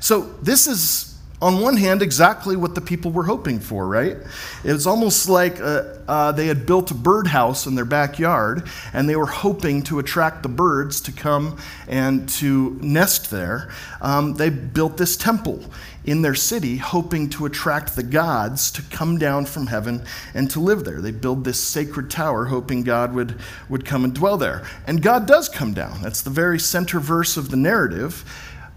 So 0.01 0.21
this 0.41 0.67
is 0.67 1.17
on 1.41 1.61
one 1.61 1.77
hand, 1.77 2.01
exactly 2.01 2.57
what 2.57 2.75
the 2.75 2.81
people 2.81 3.11
were 3.11 3.23
hoping 3.23 3.59
for, 3.59 3.87
right? 3.87 4.17
It 4.65 4.73
was 4.73 4.85
almost 4.85 5.29
like 5.29 5.61
uh, 5.61 5.83
uh, 6.05 6.31
they 6.33 6.47
had 6.47 6.65
built 6.65 6.91
a 6.91 6.93
birdhouse 6.93 7.65
in 7.65 7.75
their 7.75 7.85
backyard 7.85 8.67
and 8.91 9.07
they 9.07 9.15
were 9.15 9.25
hoping 9.25 9.81
to 9.83 9.99
attract 9.99 10.43
the 10.43 10.49
birds 10.49 10.99
to 11.01 11.13
come 11.13 11.57
and 11.87 12.27
to 12.29 12.77
nest 12.81 13.31
there. 13.31 13.71
Um, 14.01 14.33
they 14.33 14.49
built 14.49 14.97
this 14.97 15.15
temple 15.15 15.63
in 16.03 16.23
their 16.23 16.35
city, 16.35 16.75
hoping 16.75 17.29
to 17.29 17.45
attract 17.45 17.95
the 17.95 18.03
gods 18.03 18.69
to 18.71 18.81
come 18.81 19.17
down 19.17 19.45
from 19.45 19.67
heaven 19.67 20.03
and 20.33 20.51
to 20.51 20.59
live 20.59 20.83
there. 20.83 20.99
They 20.99 21.11
build 21.11 21.45
this 21.45 21.59
sacred 21.59 22.09
tower, 22.09 22.45
hoping 22.45 22.83
God 22.83 23.13
would, 23.13 23.39
would 23.69 23.85
come 23.85 24.03
and 24.03 24.13
dwell 24.13 24.37
there. 24.37 24.67
And 24.87 25.01
God 25.01 25.25
does 25.25 25.47
come 25.47 25.73
down. 25.73 26.01
That's 26.01 26.21
the 26.21 26.29
very 26.29 26.59
center 26.59 26.99
verse 26.99 27.37
of 27.37 27.49
the 27.49 27.57
narrative. 27.57 28.25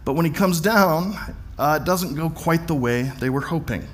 But 0.04 0.14
when 0.14 0.26
he 0.26 0.32
comes 0.32 0.60
down, 0.60 1.16
uh, 1.58 1.78
doesn't 1.78 2.14
go 2.14 2.30
quite 2.30 2.66
the 2.66 2.74
way 2.74 3.12
they 3.20 3.30
were 3.30 3.40
hoping. 3.40 3.86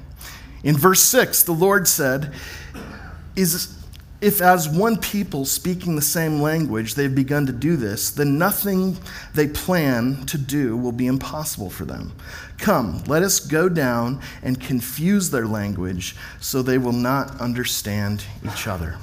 In 0.63 0.77
verse 0.77 1.03
6, 1.03 1.45
the 1.45 1.53
Lord 1.53 1.87
said, 1.87 2.33
Is 3.37 3.79
if 4.21 4.41
as 4.41 4.69
one 4.69 4.97
people 4.97 5.45
speaking 5.45 5.95
the 5.95 6.03
same 6.03 6.41
language 6.41 6.95
they've 6.95 7.15
begun 7.15 7.47
to 7.47 7.53
do 7.53 7.77
this, 7.77 8.11
then 8.11 8.37
nothing 8.37 8.99
they 9.35 9.47
plan 9.47 10.27
to 10.27 10.37
do 10.37 10.77
will 10.77 10.93
be 10.93 11.07
impossible 11.07 11.71
for 11.71 11.85
them. 11.85 12.13
Come, 12.59 13.05
let 13.05 13.23
us 13.23 13.39
go 13.39 13.69
down 13.69 14.21
and 14.43 14.61
confuse 14.61 15.31
their 15.31 15.47
language 15.47 16.17
so 16.41 16.63
they 16.63 16.79
will 16.79 16.93
not 16.93 17.41
understand 17.41 18.25
each 18.45 18.67
other. 18.67 18.97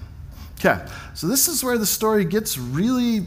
Okay, 0.60 0.84
so 1.14 1.28
this 1.28 1.48
is 1.48 1.64
where 1.64 1.78
the 1.78 1.86
story 1.86 2.26
gets 2.26 2.58
really 2.58 3.26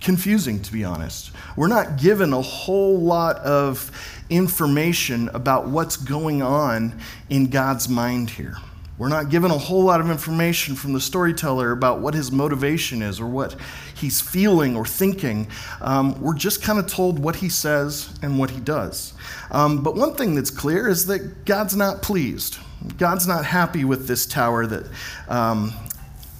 confusing, 0.00 0.62
to 0.62 0.72
be 0.72 0.84
honest. 0.84 1.32
We're 1.56 1.68
not 1.68 1.98
given 1.98 2.32
a 2.32 2.40
whole 2.40 2.98
lot 2.98 3.36
of 3.38 3.90
information 4.30 5.28
about 5.30 5.68
what's 5.68 5.96
going 5.96 6.42
on 6.42 6.98
in 7.30 7.48
God's 7.48 7.88
mind 7.88 8.30
here. 8.30 8.56
We're 8.98 9.08
not 9.08 9.30
given 9.30 9.52
a 9.52 9.58
whole 9.58 9.84
lot 9.84 10.00
of 10.00 10.10
information 10.10 10.74
from 10.74 10.92
the 10.92 11.00
storyteller 11.00 11.70
about 11.70 12.00
what 12.00 12.14
his 12.14 12.32
motivation 12.32 13.00
is 13.00 13.20
or 13.20 13.26
what 13.26 13.54
he's 13.94 14.20
feeling 14.20 14.76
or 14.76 14.84
thinking. 14.84 15.46
Um, 15.80 16.20
we're 16.20 16.34
just 16.34 16.62
kind 16.62 16.80
of 16.80 16.88
told 16.88 17.20
what 17.20 17.36
he 17.36 17.48
says 17.48 18.12
and 18.22 18.40
what 18.40 18.50
he 18.50 18.58
does. 18.58 19.14
Um, 19.52 19.84
but 19.84 19.94
one 19.94 20.14
thing 20.14 20.34
that's 20.34 20.50
clear 20.50 20.88
is 20.88 21.06
that 21.06 21.44
God's 21.44 21.76
not 21.76 22.02
pleased. 22.02 22.58
God's 22.96 23.26
not 23.26 23.44
happy 23.44 23.84
with 23.84 24.08
this 24.08 24.26
tower 24.26 24.66
that, 24.66 24.90
um, 25.28 25.72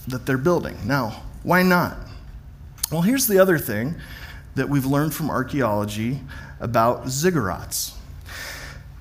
that 0.08 0.26
they're 0.26 0.36
building. 0.36 0.76
Now, 0.84 1.22
why 1.44 1.62
not? 1.62 1.96
Well, 2.90 3.02
here's 3.02 3.28
the 3.28 3.38
other 3.38 3.58
thing 3.58 3.94
that 4.56 4.68
we've 4.68 4.86
learned 4.86 5.14
from 5.14 5.30
archaeology 5.30 6.20
about 6.60 7.04
ziggurats. 7.04 7.92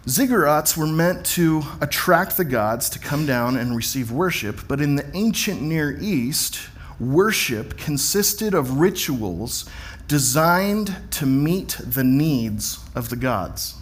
Ziggurats 0.05 0.77
were 0.77 0.87
meant 0.87 1.25
to 1.25 1.63
attract 1.81 2.37
the 2.37 2.45
gods 2.45 2.89
to 2.91 2.99
come 2.99 3.25
down 3.25 3.57
and 3.57 3.75
receive 3.75 4.09
worship, 4.09 4.61
but 4.67 4.79
in 4.79 4.95
the 4.95 5.05
ancient 5.13 5.61
Near 5.61 5.97
East, 5.99 6.69
worship 6.99 7.77
consisted 7.77 8.53
of 8.53 8.79
rituals 8.79 9.69
designed 10.07 10.95
to 11.11 11.25
meet 11.25 11.77
the 11.83 12.03
needs 12.03 12.79
of 12.95 13.09
the 13.09 13.15
gods. 13.17 13.75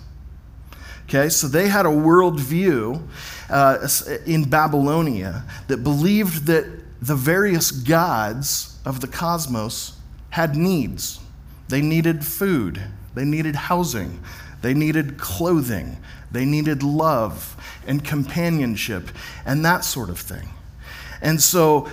Okay, 1.08 1.30
so 1.30 1.48
they 1.48 1.68
had 1.68 1.86
a 1.86 1.90
worldview 1.90 3.08
uh, 3.50 3.88
in 4.26 4.50
Babylonia 4.50 5.44
that 5.68 5.84
believed 5.84 6.48
that 6.48 6.66
the 7.02 7.16
various 7.16 7.70
gods 7.70 8.80
of 8.84 9.02
the 9.02 9.08
cosmos 9.08 9.98
had 10.32 10.56
needs. 10.56 11.20
They 11.68 11.82
needed 11.82 12.26
food, 12.26 12.82
they 13.16 13.26
needed 13.26 13.56
housing, 13.56 14.22
they 14.62 14.74
needed 14.74 15.18
clothing, 15.18 15.98
they 16.32 16.46
needed 16.46 16.84
love 16.84 17.56
and 17.88 18.04
companionship 18.04 19.10
and 19.46 19.66
that 19.66 19.84
sort 19.84 20.10
of 20.10 20.20
thing. 20.20 20.50
And 21.22 21.42
so 21.42 21.90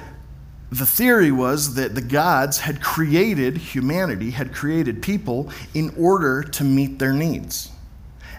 the 0.71 0.87
theory 0.87 1.31
was 1.31 1.75
that 1.75 1.95
the 1.95 2.01
gods 2.01 2.59
had 2.61 2.81
created 2.81 3.57
humanity, 3.59 4.31
had 4.31 4.55
created 4.55 5.03
people 5.03 5.51
in 5.75 5.95
order 5.99 6.43
to 6.43 6.65
meet 6.65 6.99
their 6.99 7.13
needs. 7.13 7.71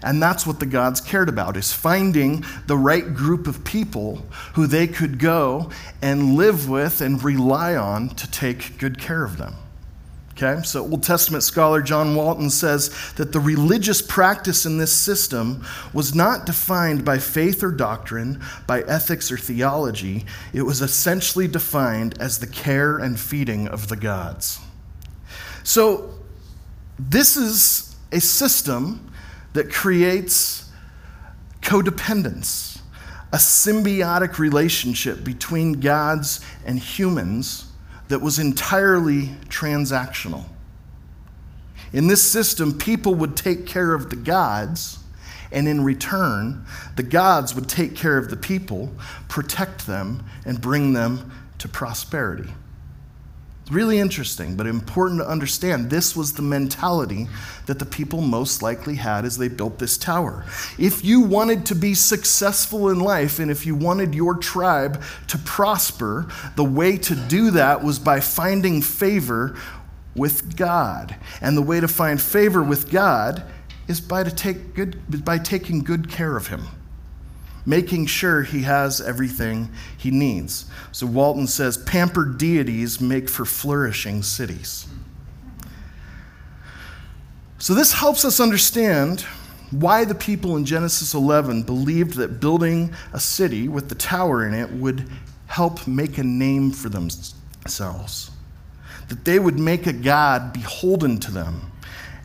And 0.04 0.22
that's 0.22 0.46
what 0.46 0.60
the 0.60 0.66
gods 0.66 1.00
cared 1.00 1.30
about 1.30 1.56
is 1.56 1.72
finding 1.72 2.44
the 2.68 2.75
right 2.75 3.13
group 3.13 3.48
of 3.48 3.63
people 3.63 4.25
who 4.56 4.68
they 4.68 4.88
could 4.88 5.18
go 5.18 5.70
and 6.02 6.36
live 6.36 6.68
with 6.68 7.00
and 7.02 7.24
rely 7.24 7.75
on 7.75 8.10
to 8.10 8.30
take 8.30 8.78
good 8.78 9.00
care 9.00 9.24
of 9.24 9.38
them. 9.38 9.54
Okay, 10.36 10.63
so 10.63 10.82
Old 10.82 11.04
Testament 11.04 11.44
scholar 11.44 11.80
John 11.84 12.16
Walton 12.16 12.50
says 12.50 12.90
that 13.18 13.32
the 13.34 13.40
religious 13.40 14.02
practice 14.02 14.66
in 14.66 14.80
this 14.80 14.92
system 14.92 15.63
was 15.94 16.16
not 16.16 16.48
defined 16.48 17.06
by 17.06 17.20
faith 17.20 17.63
or 17.63 17.72
doctrine, 17.72 18.42
by 18.66 18.82
ethics 18.82 19.32
or 19.32 19.38
theology. 19.38 20.25
It 20.52 20.63
was 20.63 20.82
essentially 20.82 21.48
defined 21.48 22.20
as 22.20 22.40
the 22.40 22.48
care 22.48 22.98
and 22.98 23.20
feeding 23.20 23.68
of 23.68 23.90
the 23.90 23.96
gods. 23.96 24.60
So, 25.63 26.16
this 26.98 27.38
is 27.38 27.96
a 28.12 28.20
system 28.20 29.12
that 29.54 29.72
creates 29.72 30.72
codependence, 31.62 32.82
a 33.32 33.38
symbiotic 33.38 34.40
relationship 34.40 35.24
between 35.24 35.74
gods 35.74 36.40
and 36.66 36.80
humans 36.80 37.66
that 38.13 38.20
was 38.20 38.38
entirely 38.38 39.29
transactional. 39.50 40.43
In 41.93 42.05
this 42.05 42.22
system, 42.22 42.77
people 42.77 43.15
would 43.15 43.36
take 43.36 43.65
care 43.65 43.91
of 43.91 44.12
the 44.12 44.15
gods, 44.15 45.00
and 45.51 45.67
in 45.67 45.84
return, 45.84 46.63
the 46.96 47.01
gods 47.01 47.55
would 47.55 47.67
take 47.67 47.96
care 47.96 48.20
of 48.20 48.29
the 48.29 48.38
people, 48.38 48.93
protect 49.29 49.88
them, 49.88 50.24
and 50.46 50.62
bring 50.62 50.93
them 50.93 51.32
to 51.58 51.67
prosperity. 51.67 52.51
It's 53.63 53.72
really 53.72 53.98
interesting, 53.98 54.58
but 54.58 54.67
important 54.67 55.22
to 55.22 55.27
understand 55.27 55.89
this 55.89 56.17
was 56.17 56.34
the 56.34 56.41
mentality 56.41 57.29
that 57.65 57.79
the 57.79 57.86
people 57.86 58.20
most 58.20 58.62
likely 58.62 58.96
had 58.96 59.24
as 59.24 59.38
they 59.38 59.48
built 59.48 59.79
this 59.79 59.98
tower. 59.98 60.43
If 60.77 61.05
you 61.05 61.22
wanted 61.22 61.65
to 61.67 61.75
be 61.75 61.93
successful 61.93 62.89
in 62.89 63.00
life 63.00 63.39
and 63.39 63.50
if 63.50 63.65
you 63.65 63.74
wanted 63.74 64.13
your 64.13 64.36
tribe 64.36 65.01
to 65.27 65.38
prosper, 65.38 66.27
the 66.58 66.65
way 66.65 66.98
to 66.98 67.15
do 67.15 67.51
that 67.51 67.82
was 67.82 68.00
by 68.00 68.20
finding 68.20 68.82
favor 68.82 69.55
with 70.13 70.58
God. 70.58 71.15
And 71.39 71.55
the 71.55 71.62
way 71.62 71.79
to 71.79 71.88
find 71.88 72.22
favor 72.22 72.62
with 72.62 72.91
God 72.91 73.46
is 73.88 74.01
by, 74.01 74.24
to 74.24 74.32
take 74.32 74.74
good, 74.74 75.24
by 75.24 75.38
taking 75.38 75.84
good 75.84 76.10
care 76.10 76.36
of 76.36 76.48
Him 76.48 76.67
making 77.65 78.05
sure 78.05 78.43
he 78.43 78.63
has 78.63 79.00
everything 79.01 79.70
he 79.98 80.12
needs. 80.12 80.65
So 80.91 81.05
Walton 81.05 81.48
says 81.48 81.77
pampered 81.77 82.38
deities 82.38 83.00
make 83.00 83.29
for 83.29 83.46
flourishing 83.46 84.22
cities. 84.22 84.88
So 87.58 87.74
this 87.74 87.93
helps 87.93 88.25
us 88.25 88.39
understand 88.39 89.22
why 89.72 90.05
the 90.05 90.15
people 90.15 90.58
in 90.58 90.65
Genesis 90.65 91.13
11 91.13 91.63
believed 91.63 92.15
that 92.15 92.39
building 92.39 92.93
a 93.13 93.20
city 93.20 93.67
with 93.67 93.89
the 93.89 93.96
tower 93.96 94.46
in 94.46 94.53
it 94.53 94.72
would 94.72 95.10
help 95.48 95.88
make 95.88 96.17
a 96.17 96.24
name 96.24 96.72
for 96.72 96.89
themselves. 96.89 98.32
That 99.08 99.25
they 99.25 99.39
would 99.39 99.60
make 99.60 99.88
a 99.88 99.93
God 99.93 100.53
beholden 100.53 101.20
to 101.22 101.32
them, 101.32 101.72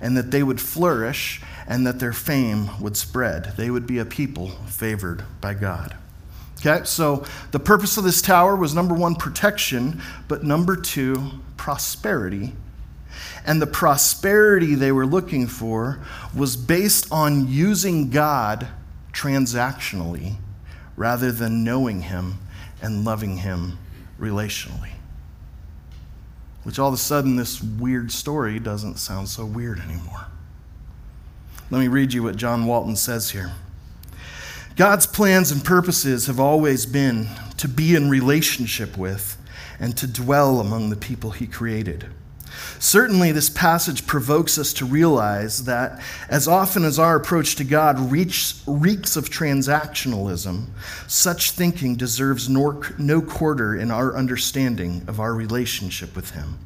and 0.01 0.17
that 0.17 0.31
they 0.31 0.43
would 0.43 0.61
flourish 0.61 1.41
and 1.69 1.87
that 1.87 2.01
their 2.01 2.15
fame 2.15 2.71
would 2.81 2.97
spread. 2.97 3.53
They 3.57 3.71
would 3.71 3.87
be 3.87 3.99
a 3.99 4.05
people 4.05 4.49
favored 4.67 5.23
by 5.41 5.55
God. 5.55 5.95
Okay, 6.59 6.85
so 6.85 7.25
the 7.53 7.61
purpose 7.61 7.97
of 7.99 8.03
this 8.03 8.21
tower 8.21 8.57
was 8.57 8.75
number 8.75 8.95
one, 8.95 9.15
protection, 9.15 10.03
but 10.27 10.43
number 10.43 10.75
two, 10.75 11.31
prosperity. 11.57 12.55
and 13.45 13.63
the 13.63 13.67
prosperity 13.67 14.75
they 14.75 14.93
were 14.93 15.07
looking 15.07 15.47
for 15.47 16.01
was 16.37 16.57
based 16.57 17.11
on 17.13 17.49
using 17.49 18.11
God 18.11 18.69
transactionally 19.13 20.37
rather 20.97 21.33
than 21.33 21.65
knowing 21.65 22.03
Him 22.03 22.39
and 22.83 23.05
loving 23.05 23.39
Him 23.39 23.79
relationally. 24.21 24.91
Which 26.65 26.79
all 26.79 26.89
of 26.89 26.95
a 26.95 26.99
sudden, 26.99 27.37
this 27.37 27.63
weird 27.63 28.13
story 28.13 28.59
doesn't 28.59 28.99
sound 28.99 29.29
so 29.29 29.47
weird 29.47 29.79
anymore. 29.79 30.27
Let 31.71 31.81
me 31.81 31.89
read 31.89 32.15
you 32.15 32.23
what 32.23 32.37
John 32.37 32.65
Walton 32.65 32.97
says 32.97 33.31
here. 33.31 33.53
God's 34.77 35.07
plans 35.07 35.51
and 35.51 35.63
purposes 35.63 36.27
have 36.27 36.41
always 36.41 36.87
been 36.87 37.29
to 37.59 37.69
be 37.69 37.95
in 37.95 38.09
relationship 38.09 38.97
with 38.97 39.37
and 39.79 39.97
to 39.99 40.07
dwell 40.07 40.61
among 40.61 40.89
the 40.89 40.97
people 40.97 41.33
he 41.33 41.47
created. 41.47 42.07
Certainly, 42.79 43.33
this 43.33 43.51
passage 43.51 44.07
provokes 44.07 44.57
us 44.57 44.73
to 44.75 44.87
realize 44.87 45.65
that 45.65 46.01
as 46.29 46.49
often 46.49 46.85
as 46.85 46.99
our 46.99 47.17
approach 47.17 47.57
to 47.57 47.65
God 47.65 47.99
reeks, 48.11 48.63
reeks 48.67 49.17
of 49.17 49.29
transactionalism, 49.29 50.67
such 51.07 51.51
thinking 51.51 51.97
deserves 51.97 52.49
no 52.49 53.21
quarter 53.21 53.77
in 53.77 53.91
our 53.91 54.17
understanding 54.17 55.03
of 55.07 55.21
our 55.21 55.35
relationship 55.35 56.17
with 56.17 56.31
Him. 56.31 56.59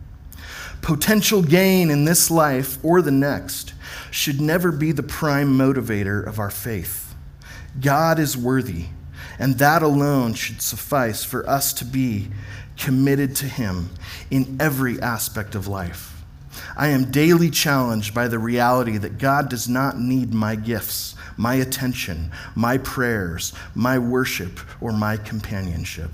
Potential 0.83 1.43
gain 1.43 1.91
in 1.91 2.05
this 2.05 2.29
life 2.29 2.77
or 2.85 3.01
the 3.01 3.13
next 3.13 3.73
should 4.11 4.41
never 4.41 4.73
be 4.73 4.91
the 4.91 5.03
prime 5.03 5.57
motivator 5.57 6.27
of 6.27 6.41
our 6.41 6.51
faith. 6.51 7.15
God 7.81 8.19
is 8.19 8.37
worthy, 8.37 8.87
and 9.39 9.59
that 9.59 9.83
alone 9.83 10.35
should 10.35 10.61
suffice 10.61 11.25
for 11.25 11.49
us 11.49 11.73
to 11.75 11.85
be 11.85 12.29
committed 12.77 13.37
to 13.37 13.47
Him 13.47 13.91
in 14.29 14.59
every 14.61 15.01
aspect 15.01 15.55
of 15.55 15.69
life. 15.69 16.25
I 16.77 16.89
am 16.89 17.13
daily 17.13 17.49
challenged 17.49 18.13
by 18.13 18.27
the 18.27 18.41
reality 18.41 18.99
that 18.99 19.19
God 19.19 19.49
does 19.49 19.69
not 19.69 19.99
need 19.99 20.35
my 20.35 20.57
gifts, 20.57 21.15
my 21.37 21.55
attention, 21.55 22.33
my 22.57 22.77
prayers, 22.79 23.53
my 23.75 23.99
worship, 23.99 24.59
or 24.81 24.93
my 24.93 25.17
companionship. 25.17 26.11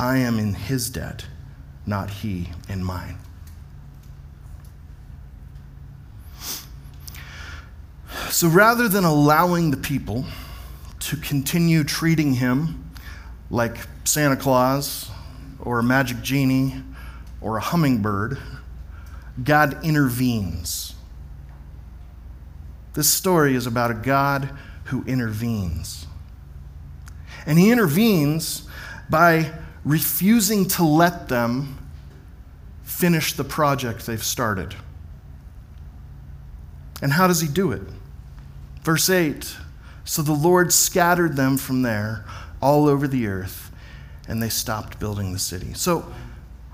I 0.00 0.18
am 0.18 0.40
in 0.40 0.54
His 0.54 0.90
debt, 0.90 1.26
not 1.86 2.10
He 2.10 2.50
in 2.68 2.82
mine. 2.82 3.18
So 8.32 8.48
rather 8.48 8.88
than 8.88 9.04
allowing 9.04 9.72
the 9.72 9.76
people 9.76 10.24
to 11.00 11.16
continue 11.18 11.84
treating 11.84 12.32
him 12.32 12.90
like 13.50 13.76
Santa 14.04 14.36
Claus 14.36 15.10
or 15.60 15.80
a 15.80 15.82
magic 15.82 16.22
genie 16.22 16.82
or 17.42 17.58
a 17.58 17.60
hummingbird, 17.60 18.38
God 19.44 19.84
intervenes. 19.84 20.94
This 22.94 23.10
story 23.10 23.54
is 23.54 23.66
about 23.66 23.90
a 23.90 23.94
God 23.94 24.48
who 24.84 25.04
intervenes. 25.04 26.06
And 27.44 27.58
he 27.58 27.70
intervenes 27.70 28.66
by 29.10 29.52
refusing 29.84 30.66
to 30.68 30.84
let 30.84 31.28
them 31.28 31.78
finish 32.82 33.34
the 33.34 33.44
project 33.44 34.06
they've 34.06 34.24
started. 34.24 34.74
And 37.02 37.12
how 37.12 37.26
does 37.26 37.42
he 37.42 37.46
do 37.46 37.72
it? 37.72 37.82
Verse 38.82 39.08
8 39.08 39.56
So 40.04 40.22
the 40.22 40.32
Lord 40.32 40.72
scattered 40.72 41.36
them 41.36 41.56
from 41.56 41.82
there 41.82 42.24
all 42.60 42.88
over 42.88 43.08
the 43.08 43.26
earth, 43.26 43.70
and 44.28 44.42
they 44.42 44.48
stopped 44.48 44.98
building 45.00 45.32
the 45.32 45.38
city. 45.38 45.72
So 45.74 46.12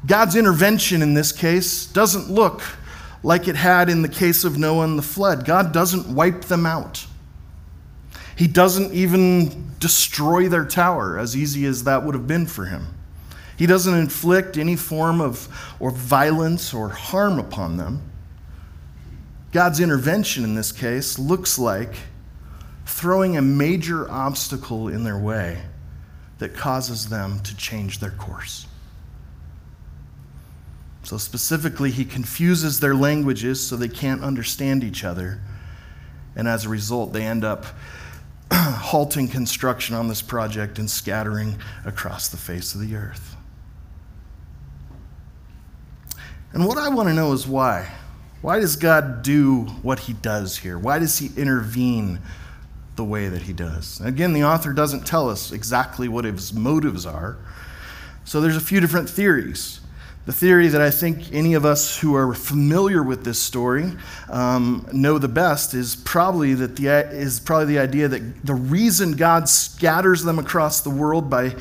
God's 0.07 0.37
intervention 0.37 1.03
in 1.03 1.15
this 1.15 1.33
case 1.33 1.87
doesn't 1.87 2.31
look 2.31 2.63
like 3.23 3.49
it 3.49 3.57
had 3.57 3.89
in 3.89 4.03
the 4.03 4.09
case 4.09 4.45
of 4.45 4.59
Noah 4.59 4.85
and 4.85 4.99
the 4.99 5.03
flood. 5.03 5.45
God 5.45 5.73
doesn't 5.73 6.15
wipe 6.15 6.43
them 6.43 6.67
out. 6.67 7.07
He 8.37 8.47
doesn't 8.47 8.95
even 8.95 9.73
destroy 9.81 10.49
their 10.49 10.65
tower, 10.65 11.19
as 11.19 11.37
easy 11.37 11.67
as 11.67 11.85
that 11.85 12.05
would 12.05 12.15
have 12.15 12.29
been 12.29 12.47
for 12.47 12.67
him. 12.67 12.95
He 13.57 13.67
doesn't 13.67 13.95
inflict 13.95 14.57
any 14.57 14.77
form 14.77 15.21
of 15.21 15.49
or 15.81 15.91
violence 15.91 16.73
or 16.73 16.91
harm 16.91 17.41
upon 17.41 17.77
them. 17.77 18.03
God's 19.53 19.81
intervention 19.81 20.45
in 20.45 20.55
this 20.55 20.73
case 20.73 21.19
looks 21.19 21.59
like 21.59 21.95
throwing 22.85 23.37
a 23.37 23.43
major 23.43 24.11
obstacle 24.11 24.89
in 24.89 25.05
their 25.05 25.19
way 25.19 25.63
that 26.39 26.55
causes 26.55 27.09
them 27.09 27.41
to 27.41 27.57
change 27.57 27.99
their 27.99 28.11
course. 28.11 28.67
So, 31.03 31.17
specifically, 31.17 31.91
he 31.91 32.05
confuses 32.05 32.81
their 32.81 32.95
languages 32.95 33.67
so 33.67 33.77
they 33.77 33.89
can't 33.89 34.23
understand 34.23 34.85
each 34.85 35.05
other. 35.05 35.41
And 36.37 36.47
as 36.47 36.67
a 36.67 36.69
result, 36.69 37.13
they 37.13 37.25
end 37.25 37.45
up 37.45 37.65
halting 38.53 39.29
construction 39.29 39.95
on 39.95 40.09
this 40.09 40.21
project 40.21 40.79
and 40.79 40.91
scattering 40.91 41.59
across 41.87 42.29
the 42.29 42.37
face 42.37 42.75
of 42.75 42.81
the 42.81 42.95
earth. 42.95 43.37
And 46.53 46.67
what 46.67 46.79
I 46.79 46.89
want 46.89 47.09
to 47.09 47.15
know 47.15 47.33
is 47.33 47.47
why. 47.47 47.89
Why 48.41 48.61
does 48.61 48.77
God 48.77 49.23
do 49.23 49.63
what 49.83 50.01
he 50.01 50.13
does 50.13 50.59
here? 50.59 50.79
Why 50.79 50.99
does 50.99 51.19
he 51.19 51.31
intervene 51.37 52.21
the 52.95 53.05
way 53.05 53.29
that 53.29 53.43
he 53.43 53.53
does? 53.53 54.01
Again, 54.01 54.33
the 54.33 54.45
author 54.45 54.73
doesn't 54.73 55.07
tell 55.07 55.29
us 55.29 55.51
exactly 55.51 56.09
what 56.09 56.25
his 56.25 56.53
motives 56.53 57.05
are. 57.05 57.37
So 58.25 58.41
there's 58.41 58.57
a 58.57 58.61
few 58.61 58.81
different 58.81 59.11
theories. 59.11 59.81
The 60.27 60.33
theory 60.33 60.69
that 60.69 60.81
I 60.81 60.91
think 60.91 61.33
any 61.33 61.55
of 61.55 61.65
us 61.65 61.99
who 61.99 62.15
are 62.15 62.33
familiar 62.35 63.03
with 63.03 63.25
this 63.25 63.41
story 63.41 63.93
um, 64.29 64.87
know 64.93 65.19
the 65.19 65.27
best 65.27 65.75
is 65.75 65.97
probably 65.97 66.53
that 66.55 66.77
the 66.77 66.87
is 66.87 67.41
probably 67.41 67.65
the 67.75 67.79
idea 67.79 68.09
that 68.09 68.45
the 68.45 68.55
reason 68.55 69.13
God 69.13 69.49
scatters 69.49 70.23
them 70.23 70.39
across 70.39 70.83
the 70.83 70.91
world 70.91 71.31
by 71.31 71.57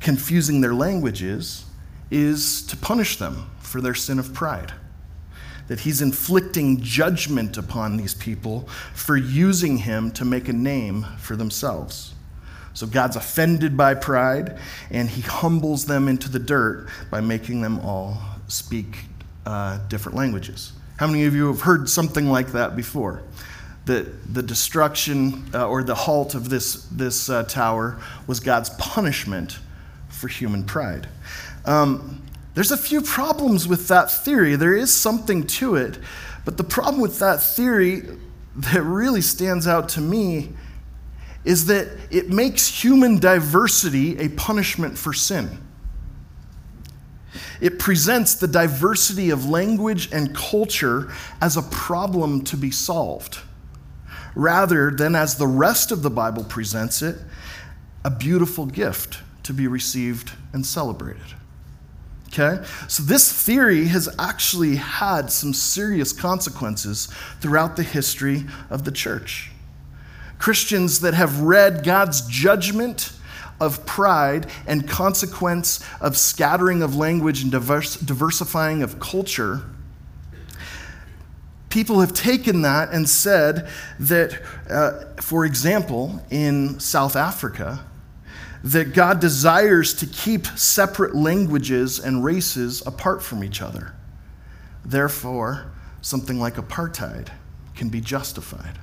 confusing 0.00 0.60
their 0.60 0.74
languages 0.74 1.64
is 2.10 2.62
to 2.66 2.76
punish 2.76 3.16
them 3.16 3.50
for 3.60 3.80
their 3.80 3.94
sin 3.94 4.18
of 4.18 4.34
pride 4.34 4.74
that 5.70 5.78
he's 5.78 6.02
inflicting 6.02 6.80
judgment 6.80 7.56
upon 7.56 7.96
these 7.96 8.12
people 8.12 8.68
for 8.92 9.16
using 9.16 9.78
him 9.78 10.10
to 10.10 10.24
make 10.24 10.48
a 10.48 10.52
name 10.52 11.06
for 11.16 11.36
themselves. 11.36 12.12
So 12.74 12.88
God's 12.88 13.14
offended 13.14 13.76
by 13.76 13.94
pride, 13.94 14.58
and 14.90 15.08
he 15.08 15.20
humbles 15.20 15.84
them 15.86 16.08
into 16.08 16.28
the 16.28 16.40
dirt 16.40 16.88
by 17.08 17.20
making 17.20 17.60
them 17.60 17.78
all 17.78 18.20
speak 18.48 19.04
uh, 19.46 19.78
different 19.86 20.18
languages. 20.18 20.72
How 20.96 21.06
many 21.06 21.24
of 21.26 21.36
you 21.36 21.46
have 21.46 21.60
heard 21.60 21.88
something 21.88 22.28
like 22.28 22.48
that 22.50 22.74
before? 22.74 23.22
That 23.84 24.34
the 24.34 24.42
destruction 24.42 25.44
uh, 25.54 25.68
or 25.68 25.84
the 25.84 25.94
halt 25.94 26.34
of 26.34 26.48
this, 26.48 26.82
this 26.86 27.30
uh, 27.30 27.44
tower 27.44 27.96
was 28.26 28.40
God's 28.40 28.70
punishment 28.70 29.60
for 30.08 30.26
human 30.26 30.64
pride. 30.64 31.08
Um, 31.64 32.22
there's 32.60 32.72
a 32.72 32.76
few 32.76 33.00
problems 33.00 33.66
with 33.66 33.88
that 33.88 34.10
theory. 34.10 34.54
There 34.54 34.76
is 34.76 34.92
something 34.92 35.46
to 35.46 35.76
it, 35.76 35.98
but 36.44 36.58
the 36.58 36.62
problem 36.62 37.00
with 37.00 37.18
that 37.20 37.42
theory 37.42 38.02
that 38.54 38.82
really 38.82 39.22
stands 39.22 39.66
out 39.66 39.88
to 39.90 40.02
me 40.02 40.50
is 41.42 41.64
that 41.68 41.88
it 42.10 42.28
makes 42.28 42.84
human 42.84 43.18
diversity 43.18 44.18
a 44.18 44.28
punishment 44.28 44.98
for 44.98 45.14
sin. 45.14 45.56
It 47.62 47.78
presents 47.78 48.34
the 48.34 48.46
diversity 48.46 49.30
of 49.30 49.48
language 49.48 50.12
and 50.12 50.36
culture 50.36 51.10
as 51.40 51.56
a 51.56 51.62
problem 51.62 52.44
to 52.44 52.58
be 52.58 52.70
solved, 52.70 53.38
rather 54.34 54.90
than 54.90 55.14
as 55.14 55.38
the 55.38 55.46
rest 55.46 55.92
of 55.92 56.02
the 56.02 56.10
Bible 56.10 56.44
presents 56.44 57.00
it, 57.00 57.16
a 58.04 58.10
beautiful 58.10 58.66
gift 58.66 59.20
to 59.44 59.54
be 59.54 59.66
received 59.66 60.32
and 60.52 60.66
celebrated. 60.66 61.39
Okay? 62.32 62.64
So, 62.86 63.02
this 63.02 63.32
theory 63.32 63.86
has 63.86 64.08
actually 64.18 64.76
had 64.76 65.32
some 65.32 65.52
serious 65.52 66.12
consequences 66.12 67.08
throughout 67.40 67.76
the 67.76 67.82
history 67.82 68.44
of 68.70 68.84
the 68.84 68.92
church. 68.92 69.50
Christians 70.38 71.00
that 71.00 71.14
have 71.14 71.40
read 71.40 71.82
God's 71.84 72.22
judgment 72.22 73.12
of 73.60 73.84
pride 73.84 74.46
and 74.66 74.88
consequence 74.88 75.84
of 76.00 76.16
scattering 76.16 76.82
of 76.82 76.96
language 76.96 77.42
and 77.42 77.50
diverse, 77.50 77.96
diversifying 77.96 78.82
of 78.82 79.00
culture, 79.00 79.62
people 81.68 82.00
have 82.00 82.14
taken 82.14 82.62
that 82.62 82.92
and 82.92 83.08
said 83.08 83.68
that, 83.98 84.40
uh, 84.70 85.20
for 85.20 85.44
example, 85.44 86.24
in 86.30 86.78
South 86.80 87.16
Africa, 87.16 87.84
that 88.62 88.92
God 88.92 89.20
desires 89.20 89.94
to 89.94 90.06
keep 90.06 90.46
separate 90.46 91.14
languages 91.14 91.98
and 91.98 92.24
races 92.24 92.82
apart 92.86 93.22
from 93.22 93.42
each 93.42 93.62
other. 93.62 93.94
Therefore, 94.84 95.72
something 96.02 96.38
like 96.38 96.56
apartheid 96.56 97.28
can 97.74 97.88
be 97.88 98.00
justified. 98.00 98.78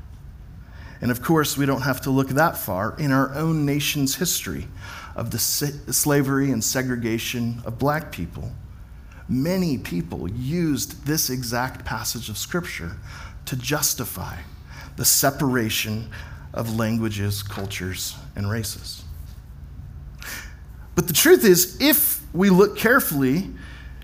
And 0.99 1.11
of 1.11 1.21
course, 1.21 1.57
we 1.57 1.67
don't 1.67 1.81
have 1.81 2.01
to 2.01 2.09
look 2.09 2.29
that 2.29 2.57
far 2.57 2.95
in 2.97 3.11
our 3.11 3.33
own 3.35 3.65
nation's 3.65 4.15
history 4.15 4.67
of 5.15 5.29
the 5.29 5.37
slavery 5.37 6.51
and 6.51 6.63
segregation 6.63 7.61
of 7.65 7.77
black 7.77 8.11
people. 8.11 8.51
many 9.29 9.77
people 9.77 10.29
used 10.29 11.05
this 11.05 11.29
exact 11.29 11.85
passage 11.85 12.29
of 12.29 12.37
Scripture 12.37 12.97
to 13.45 13.55
justify 13.55 14.37
the 14.95 15.05
separation 15.05 16.09
of 16.53 16.75
languages, 16.75 17.43
cultures, 17.43 18.15
and 18.35 18.49
races. 18.49 19.03
But 20.97 21.05
the 21.05 21.13
truth 21.13 21.45
is, 21.45 21.77
if 21.79 22.23
we 22.33 22.49
look 22.49 22.75
carefully, 22.75 23.51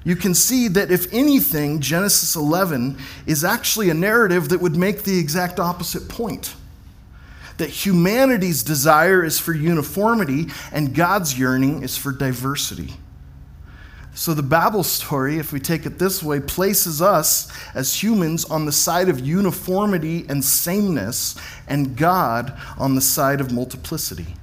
you 0.04 0.16
can 0.16 0.36
see 0.36 0.68
that 0.68 0.92
if 0.92 1.12
anything, 1.12 1.80
Genesis 1.80 2.36
11 2.36 3.00
is 3.26 3.44
actually 3.44 3.90
a 3.90 3.96
narrative 3.96 4.50
that 4.50 4.62
would 4.62 4.76
make 4.76 5.02
the 5.02 5.18
exact 5.18 5.60
opposite 5.60 6.08
point. 6.08 6.54
That 7.58 7.70
humanity's 7.70 8.62
desire 8.62 9.26
is 9.26 9.40
for 9.40 9.54
uniformity 9.54 10.50
and 10.72 10.94
God's 10.94 11.38
yearning 11.38 11.82
is 11.82 11.98
for 11.98 12.12
diversity. 12.12 12.94
So 14.14 14.36
the 14.36 14.44
Babel 14.44 14.84
story, 14.84 15.40
if 15.40 15.52
we 15.52 15.60
take 15.60 15.88
it 15.88 15.98
this 15.98 16.22
way, 16.22 16.42
places 16.42 17.02
us 17.02 17.52
as 17.74 18.04
humans 18.04 18.46
on 18.46 18.68
the 18.68 18.72
side 18.72 19.10
of 19.10 19.20
uniformity 19.20 20.28
and 20.30 20.46
sameness, 20.46 21.36
and 21.68 21.98
God 21.98 22.56
on 22.78 22.94
the 22.94 23.02
side 23.02 23.42
of 23.42 23.52
multiplicity. 23.52 24.36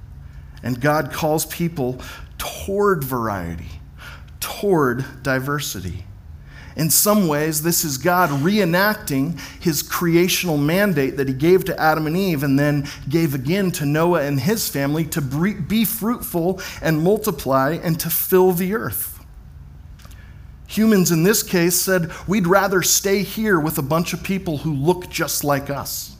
And 0.64 0.80
God 0.80 1.12
calls 1.12 1.46
people 1.46 2.00
toward 2.40 3.04
variety, 3.04 3.68
toward 4.40 5.04
diversity. 5.22 6.04
In 6.74 6.88
some 6.88 7.28
ways, 7.28 7.62
this 7.62 7.84
is 7.84 7.98
God 7.98 8.30
reenacting 8.30 9.38
his 9.60 9.82
creational 9.82 10.56
mandate 10.56 11.18
that 11.18 11.28
he 11.28 11.34
gave 11.34 11.64
to 11.66 11.78
Adam 11.78 12.06
and 12.06 12.16
Eve 12.16 12.42
and 12.42 12.58
then 12.58 12.88
gave 13.08 13.34
again 13.34 13.70
to 13.72 13.84
Noah 13.84 14.22
and 14.22 14.40
his 14.40 14.68
family 14.68 15.04
to 15.06 15.20
be 15.20 15.84
fruitful 15.84 16.60
and 16.80 17.02
multiply 17.02 17.78
and 17.82 18.00
to 18.00 18.08
fill 18.08 18.52
the 18.52 18.74
earth. 18.74 19.22
Humans 20.68 21.10
in 21.10 21.24
this 21.24 21.42
case 21.42 21.74
said, 21.74 22.10
We'd 22.26 22.46
rather 22.46 22.80
stay 22.80 23.24
here 23.24 23.60
with 23.60 23.76
a 23.76 23.82
bunch 23.82 24.14
of 24.14 24.22
people 24.22 24.58
who 24.58 24.72
look 24.72 25.10
just 25.10 25.44
like 25.44 25.68
us. 25.68 26.16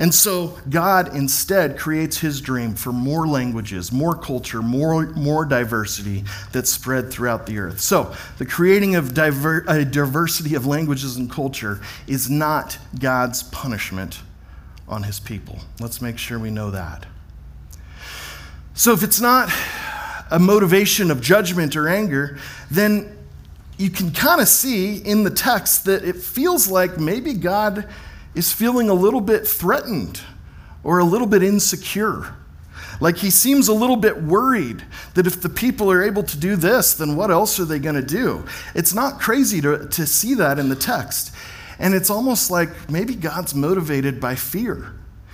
And 0.00 0.14
so 0.14 0.58
God 0.70 1.14
instead 1.14 1.78
creates 1.78 2.18
his 2.18 2.40
dream 2.40 2.74
for 2.74 2.90
more 2.90 3.26
languages, 3.26 3.92
more 3.92 4.14
culture, 4.14 4.62
more, 4.62 5.04
more 5.08 5.44
diversity 5.44 6.24
that's 6.52 6.70
spread 6.70 7.10
throughout 7.10 7.44
the 7.44 7.58
earth. 7.58 7.80
So 7.80 8.14
the 8.38 8.46
creating 8.46 8.96
of 8.96 9.12
diver, 9.12 9.62
a 9.68 9.84
diversity 9.84 10.54
of 10.54 10.64
languages 10.64 11.16
and 11.16 11.30
culture 11.30 11.82
is 12.06 12.30
not 12.30 12.78
God's 12.98 13.42
punishment 13.42 14.22
on 14.88 15.02
his 15.02 15.20
people. 15.20 15.58
Let's 15.80 16.00
make 16.00 16.16
sure 16.16 16.38
we 16.38 16.50
know 16.50 16.70
that. 16.70 17.04
So 18.72 18.94
if 18.94 19.02
it's 19.02 19.20
not 19.20 19.52
a 20.30 20.38
motivation 20.38 21.10
of 21.10 21.20
judgment 21.20 21.76
or 21.76 21.88
anger, 21.88 22.38
then 22.70 23.18
you 23.76 23.90
can 23.90 24.12
kind 24.12 24.40
of 24.40 24.48
see 24.48 24.96
in 24.96 25.24
the 25.24 25.30
text 25.30 25.84
that 25.84 26.04
it 26.04 26.16
feels 26.16 26.68
like 26.68 26.98
maybe 26.98 27.34
God 27.34 27.86
is 28.34 28.52
feeling 28.52 28.88
a 28.88 28.94
little 28.94 29.20
bit 29.20 29.46
threatened 29.46 30.20
or 30.82 30.98
a 30.98 31.04
little 31.04 31.26
bit 31.26 31.42
insecure. 31.42 32.34
Like 33.00 33.16
he 33.16 33.30
seems 33.30 33.68
a 33.68 33.74
little 33.74 33.96
bit 33.96 34.22
worried 34.22 34.84
that 35.14 35.26
if 35.26 35.40
the 35.40 35.48
people 35.48 35.90
are 35.90 36.02
able 36.02 36.22
to 36.22 36.38
do 36.38 36.54
this, 36.56 36.94
then 36.94 37.16
what 37.16 37.30
else 37.30 37.58
are 37.58 37.64
they 37.64 37.78
going 37.78 37.94
to 37.94 38.02
do? 38.02 38.44
It's 38.74 38.94
not 38.94 39.20
crazy 39.20 39.60
to, 39.62 39.88
to 39.88 40.06
see 40.06 40.34
that 40.34 40.58
in 40.58 40.68
the 40.68 40.76
text. 40.76 41.34
And 41.78 41.94
it's 41.94 42.10
almost 42.10 42.50
like 42.50 42.90
maybe 42.90 43.14
God's 43.14 43.54
motivated 43.54 44.20
by 44.20 44.34
fear. 44.34 44.92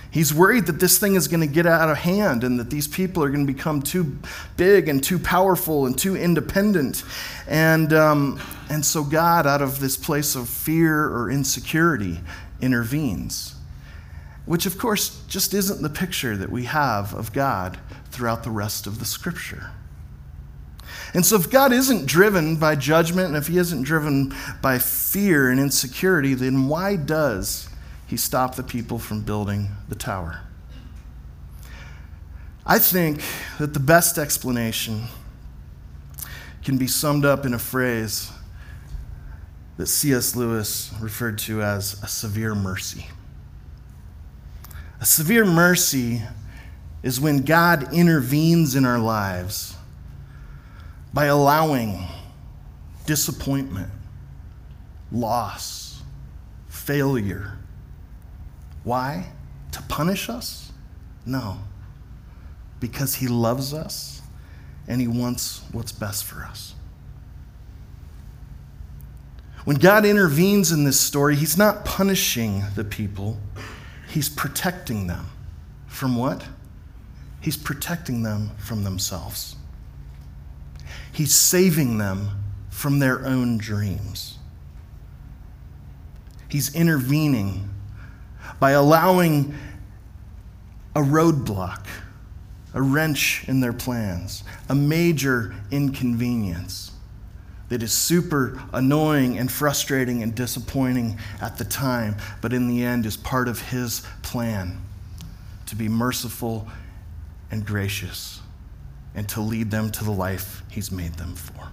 He's 0.09 0.33
worried 0.33 0.67
that 0.67 0.79
this 0.79 0.97
thing 0.97 1.15
is 1.15 1.27
going 1.27 1.41
to 1.41 1.53
get 1.53 1.65
out 1.65 1.89
of 1.89 1.97
hand 1.97 2.45
and 2.45 2.57
that 2.59 2.69
these 2.69 2.87
people 2.87 3.21
are 3.21 3.29
going 3.29 3.45
to 3.45 3.53
become 3.53 3.81
too 3.81 4.17
big 4.55 4.87
and 4.87 5.03
too 5.03 5.19
powerful 5.19 5.85
and 5.85 5.97
too 5.97 6.15
independent. 6.15 7.03
And, 7.47 7.91
um, 7.91 8.39
and 8.69 8.85
so 8.85 9.03
God, 9.03 9.45
out 9.45 9.61
of 9.61 9.81
this 9.81 9.97
place 9.97 10.35
of 10.35 10.47
fear 10.47 11.05
or 11.05 11.29
insecurity, 11.29 12.21
intervenes. 12.61 13.55
Which, 14.45 14.65
of 14.65 14.77
course, 14.77 15.21
just 15.27 15.53
isn't 15.53 15.81
the 15.81 15.89
picture 15.89 16.37
that 16.37 16.49
we 16.49 16.63
have 16.65 17.13
of 17.13 17.33
God 17.33 17.77
throughout 18.11 18.43
the 18.43 18.51
rest 18.51 18.87
of 18.87 18.99
the 18.99 19.05
scripture. 19.05 19.71
And 21.13 21.25
so, 21.25 21.35
if 21.35 21.49
God 21.49 21.73
isn't 21.73 22.05
driven 22.05 22.55
by 22.55 22.75
judgment 22.75 23.27
and 23.27 23.37
if 23.37 23.47
He 23.47 23.57
isn't 23.57 23.83
driven 23.83 24.33
by 24.61 24.79
fear 24.79 25.49
and 25.49 25.59
insecurity, 25.59 26.33
then 26.33 26.67
why 26.67 26.95
does 26.95 27.69
he 28.07 28.15
stop 28.15 28.55
the 28.55 28.63
people 28.63 28.97
from 28.97 29.21
building 29.21 29.67
the 29.89 29.95
tower. 29.95 30.39
I 32.65 32.79
think 32.79 33.21
that 33.59 33.73
the 33.73 33.79
best 33.79 34.17
explanation 34.17 35.03
can 36.63 36.77
be 36.77 36.87
summed 36.87 37.25
up 37.25 37.45
in 37.45 37.53
a 37.53 37.59
phrase 37.59 38.31
that 39.77 39.87
C.S. 39.87 40.35
Lewis 40.35 40.91
referred 40.99 41.37
to 41.39 41.61
as 41.61 42.01
a 42.03 42.07
severe 42.07 42.55
mercy. 42.55 43.07
A 44.99 45.05
severe 45.05 45.45
mercy 45.45 46.23
is 47.03 47.19
when 47.19 47.43
God 47.43 47.93
intervenes 47.93 48.75
in 48.75 48.83
our 48.85 48.97
lives 48.97 49.75
by 51.13 51.25
allowing 51.25 52.07
disappointment, 53.05 53.89
loss, 55.11 56.01
failure, 56.67 57.57
why? 58.83 59.27
To 59.73 59.81
punish 59.83 60.29
us? 60.29 60.71
No. 61.25 61.59
Because 62.79 63.15
he 63.15 63.27
loves 63.27 63.73
us 63.73 64.21
and 64.87 65.01
he 65.01 65.07
wants 65.07 65.61
what's 65.71 65.91
best 65.91 66.23
for 66.23 66.43
us. 66.43 66.73
When 69.67 69.75
God 69.75 70.05
intervenes 70.05 70.71
in 70.71 70.85
this 70.85 70.97
story, 70.97 71.35
he's 71.35 71.57
not 71.57 71.83
punishing 71.83 72.63
the 72.75 72.85
people, 72.85 73.37
he's 74.07 74.29
protecting 74.29 75.07
them. 75.07 75.25
From 75.87 76.15
what? 76.15 76.45
He's 77.41 77.57
protecting 77.57 78.23
them 78.23 78.51
from 78.57 78.85
themselves. 78.85 79.57
He's 81.11 81.35
saving 81.35 81.97
them 81.97 82.29
from 82.69 82.99
their 82.99 83.25
own 83.25 83.57
dreams. 83.57 84.37
He's 86.47 86.73
intervening 86.73 87.69
by 88.61 88.71
allowing 88.71 89.53
a 90.95 91.01
roadblock, 91.01 91.85
a 92.73 92.81
wrench 92.81 93.43
in 93.49 93.59
their 93.59 93.73
plans, 93.73 94.45
a 94.69 94.75
major 94.75 95.53
inconvenience 95.71 96.93
that 97.69 97.83
is 97.83 97.91
super 97.91 98.61
annoying 98.73 99.37
and 99.37 99.51
frustrating 99.51 100.23
and 100.23 100.33
disappointing 100.33 101.19
at 101.41 101.57
the 101.57 101.65
time, 101.65 102.15
but 102.41 102.53
in 102.53 102.67
the 102.67 102.83
end 102.83 103.05
is 103.05 103.17
part 103.17 103.47
of 103.47 103.69
His 103.69 104.03
plan 104.21 104.81
to 105.65 105.75
be 105.75 105.89
merciful 105.89 106.67
and 107.51 107.65
gracious 107.65 108.41
and 109.15 109.27
to 109.29 109.41
lead 109.41 109.71
them 109.71 109.91
to 109.91 110.03
the 110.03 110.11
life 110.11 110.63
He's 110.69 110.91
made 110.91 111.15
them 111.15 111.35
for. 111.35 111.69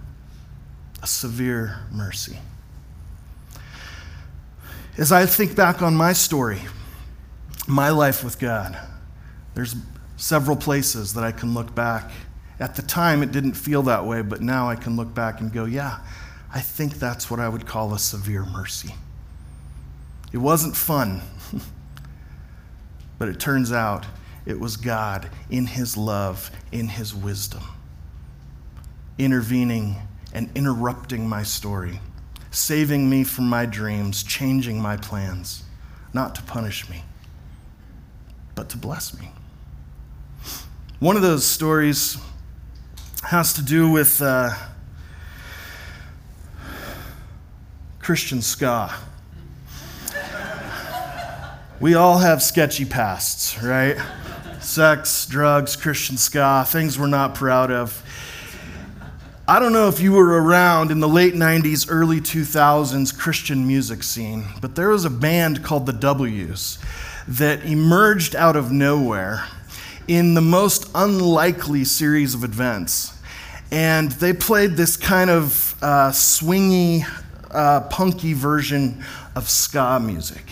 A 1.02 1.06
severe 1.06 1.80
mercy. 1.92 2.38
As 4.96 5.12
I 5.12 5.26
think 5.26 5.54
back 5.56 5.82
on 5.82 5.94
my 5.94 6.12
story, 6.12 6.60
my 7.66 7.90
life 7.90 8.22
with 8.22 8.38
God, 8.38 8.78
there's 9.54 9.74
several 10.16 10.56
places 10.56 11.14
that 11.14 11.24
I 11.24 11.32
can 11.32 11.54
look 11.54 11.74
back. 11.74 12.10
At 12.60 12.76
the 12.76 12.82
time, 12.82 13.22
it 13.22 13.32
didn't 13.32 13.54
feel 13.54 13.82
that 13.82 14.04
way, 14.06 14.22
but 14.22 14.40
now 14.40 14.68
I 14.68 14.76
can 14.76 14.96
look 14.96 15.12
back 15.14 15.40
and 15.40 15.52
go, 15.52 15.64
yeah, 15.64 15.98
I 16.52 16.60
think 16.60 16.94
that's 16.94 17.30
what 17.30 17.40
I 17.40 17.48
would 17.48 17.66
call 17.66 17.92
a 17.92 17.98
severe 17.98 18.44
mercy. 18.44 18.94
It 20.32 20.38
wasn't 20.38 20.76
fun, 20.76 21.22
but 23.18 23.28
it 23.28 23.40
turns 23.40 23.72
out 23.72 24.06
it 24.46 24.60
was 24.60 24.76
God 24.76 25.28
in 25.50 25.66
His 25.66 25.96
love, 25.96 26.50
in 26.70 26.88
His 26.88 27.14
wisdom, 27.14 27.62
intervening 29.18 29.96
and 30.32 30.50
interrupting 30.54 31.28
my 31.28 31.42
story 31.42 32.00
saving 32.54 33.10
me 33.10 33.24
from 33.24 33.48
my 33.48 33.66
dreams, 33.66 34.22
changing 34.22 34.80
my 34.80 34.96
plans, 34.96 35.64
not 36.12 36.34
to 36.36 36.42
punish 36.42 36.88
me, 36.88 37.02
but 38.54 38.68
to 38.68 38.76
bless 38.76 39.18
me. 39.18 39.30
One 41.00 41.16
of 41.16 41.22
those 41.22 41.44
stories 41.44 42.16
has 43.26 43.54
to 43.54 43.62
do 43.62 43.88
with 43.88 44.20
uh, 44.20 44.50
Christian 47.98 48.42
ska. 48.42 48.94
We 51.80 51.94
all 51.94 52.18
have 52.18 52.42
sketchy 52.42 52.84
pasts, 52.84 53.62
right? 53.62 53.96
Sex, 54.60 55.24
drugs, 55.26 55.74
Christian 55.74 56.18
ska, 56.18 56.66
things 56.68 56.98
we're 56.98 57.06
not 57.06 57.34
proud 57.34 57.70
of. 57.70 58.02
I 59.48 59.58
don't 59.58 59.72
know 59.72 59.88
if 59.88 60.00
you 60.00 60.12
were 60.12 60.42
around 60.42 60.90
in 60.90 61.00
the 61.00 61.08
late 61.08 61.34
90s, 61.34 61.86
early 61.88 62.20
2000s 62.20 63.18
Christian 63.18 63.66
music 63.66 64.02
scene, 64.02 64.44
but 64.60 64.74
there 64.74 64.90
was 64.90 65.06
a 65.06 65.10
band 65.10 65.64
called 65.64 65.86
the 65.86 65.92
W's 65.94 66.78
that 67.26 67.64
emerged 67.64 68.36
out 68.36 68.54
of 68.54 68.70
nowhere 68.70 69.46
in 70.06 70.34
the 70.34 70.42
most 70.42 70.90
unlikely 70.94 71.84
series 71.84 72.34
of 72.34 72.44
events. 72.44 73.13
And 73.70 74.12
they 74.12 74.32
played 74.32 74.72
this 74.72 74.96
kind 74.96 75.30
of 75.30 75.74
uh, 75.82 76.10
swingy, 76.10 77.04
uh, 77.50 77.80
punky 77.82 78.32
version 78.32 79.04
of 79.34 79.48
ska 79.48 79.98
music. 80.00 80.44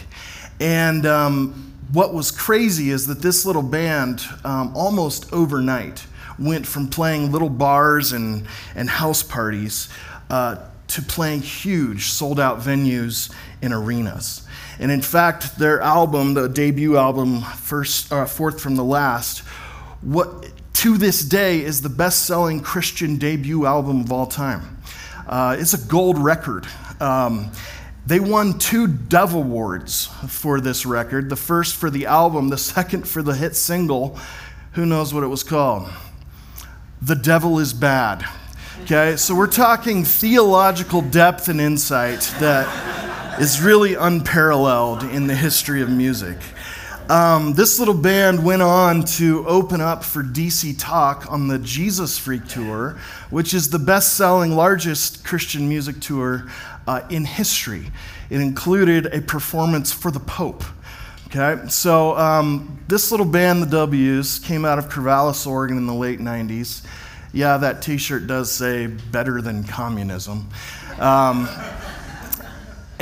And 0.60 1.06
um, 1.06 1.72
what 1.92 2.14
was 2.14 2.30
crazy 2.30 2.90
is 2.90 3.06
that 3.06 3.20
this 3.20 3.44
little 3.44 3.62
band, 3.62 4.22
um, 4.44 4.74
almost 4.74 5.32
overnight, 5.32 6.06
went 6.38 6.66
from 6.66 6.88
playing 6.88 7.30
little 7.32 7.50
bars 7.50 8.12
and, 8.12 8.46
and 8.74 8.88
house 8.88 9.22
parties 9.22 9.88
uh, 10.30 10.56
to 10.88 11.02
playing 11.02 11.40
huge, 11.40 12.06
sold 12.06 12.40
out 12.40 12.60
venues 12.60 13.32
and 13.60 13.72
arenas. 13.72 14.46
And 14.78 14.90
in 14.90 15.02
fact, 15.02 15.58
their 15.58 15.80
album, 15.80 16.34
the 16.34 16.48
debut 16.48 16.96
album, 16.96 17.42
first, 17.42 18.12
uh, 18.12 18.26
fourth 18.26 18.60
from 18.60 18.76
the 18.76 18.84
last, 18.84 19.40
what 20.00 20.50
to 20.82 20.98
this 20.98 21.20
day 21.22 21.62
is 21.62 21.80
the 21.80 21.88
best 21.88 22.26
selling 22.26 22.58
Christian 22.58 23.16
debut 23.16 23.66
album 23.66 24.00
of 24.00 24.10
all 24.10 24.26
time. 24.26 24.78
Uh, 25.28 25.54
it's 25.56 25.74
a 25.74 25.78
gold 25.86 26.18
record. 26.18 26.66
Um, 26.98 27.52
they 28.04 28.18
won 28.18 28.58
two 28.58 28.88
Dove 28.88 29.34
Awards 29.34 30.06
for 30.26 30.60
this 30.60 30.84
record 30.84 31.28
the 31.28 31.36
first 31.36 31.76
for 31.76 31.88
the 31.88 32.06
album, 32.06 32.48
the 32.48 32.58
second 32.74 33.06
for 33.06 33.22
the 33.22 33.32
hit 33.32 33.54
single. 33.54 34.18
Who 34.72 34.84
knows 34.84 35.14
what 35.14 35.22
it 35.22 35.28
was 35.28 35.44
called? 35.44 35.88
The 37.00 37.14
Devil 37.14 37.60
is 37.60 37.72
Bad. 37.72 38.24
Okay, 38.82 39.14
so 39.16 39.36
we're 39.36 39.46
talking 39.46 40.02
theological 40.02 41.00
depth 41.00 41.46
and 41.48 41.60
insight 41.60 42.22
that 42.40 43.40
is 43.40 43.62
really 43.62 43.94
unparalleled 43.94 45.04
in 45.04 45.28
the 45.28 45.36
history 45.36 45.80
of 45.80 45.88
music. 45.88 46.38
Um, 47.12 47.52
this 47.52 47.78
little 47.78 47.92
band 47.92 48.42
went 48.42 48.62
on 48.62 49.04
to 49.04 49.46
open 49.46 49.82
up 49.82 50.02
for 50.02 50.22
DC 50.22 50.76
Talk 50.78 51.30
on 51.30 51.46
the 51.46 51.58
Jesus 51.58 52.16
Freak 52.16 52.48
Tour, 52.48 52.98
which 53.28 53.52
is 53.52 53.68
the 53.68 53.78
best 53.78 54.14
selling, 54.16 54.52
largest 54.52 55.22
Christian 55.22 55.68
music 55.68 56.00
tour 56.00 56.46
uh, 56.86 57.02
in 57.10 57.26
history. 57.26 57.90
It 58.30 58.40
included 58.40 59.14
a 59.14 59.20
performance 59.20 59.92
for 59.92 60.10
the 60.10 60.20
Pope. 60.20 60.64
Okay, 61.26 61.68
so 61.68 62.16
um, 62.16 62.82
this 62.88 63.10
little 63.10 63.26
band, 63.26 63.62
the 63.62 63.66
W's, 63.66 64.38
came 64.38 64.64
out 64.64 64.78
of 64.78 64.88
Corvallis, 64.88 65.46
Oregon 65.46 65.76
in 65.76 65.86
the 65.86 65.92
late 65.92 66.18
90s. 66.18 66.82
Yeah, 67.34 67.58
that 67.58 67.82
t 67.82 67.98
shirt 67.98 68.26
does 68.26 68.50
say 68.50 68.86
better 68.86 69.42
than 69.42 69.64
communism. 69.64 70.48
Um, 70.98 71.46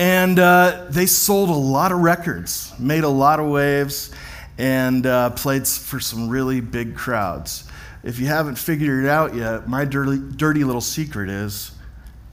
and 0.00 0.38
uh, 0.38 0.86
they 0.88 1.04
sold 1.04 1.50
a 1.50 1.52
lot 1.52 1.92
of 1.92 1.98
records, 1.98 2.72
made 2.78 3.04
a 3.04 3.08
lot 3.08 3.38
of 3.38 3.50
waves, 3.50 4.10
and 4.56 5.04
uh, 5.04 5.28
played 5.28 5.68
for 5.68 6.00
some 6.00 6.30
really 6.30 6.62
big 6.62 6.96
crowds. 6.96 7.64
If 8.02 8.18
you 8.18 8.26
haven't 8.26 8.56
figured 8.56 9.04
it 9.04 9.10
out 9.10 9.34
yet, 9.34 9.68
my 9.68 9.84
dirty, 9.84 10.18
dirty 10.36 10.64
little 10.64 10.80
secret 10.80 11.28
is 11.28 11.72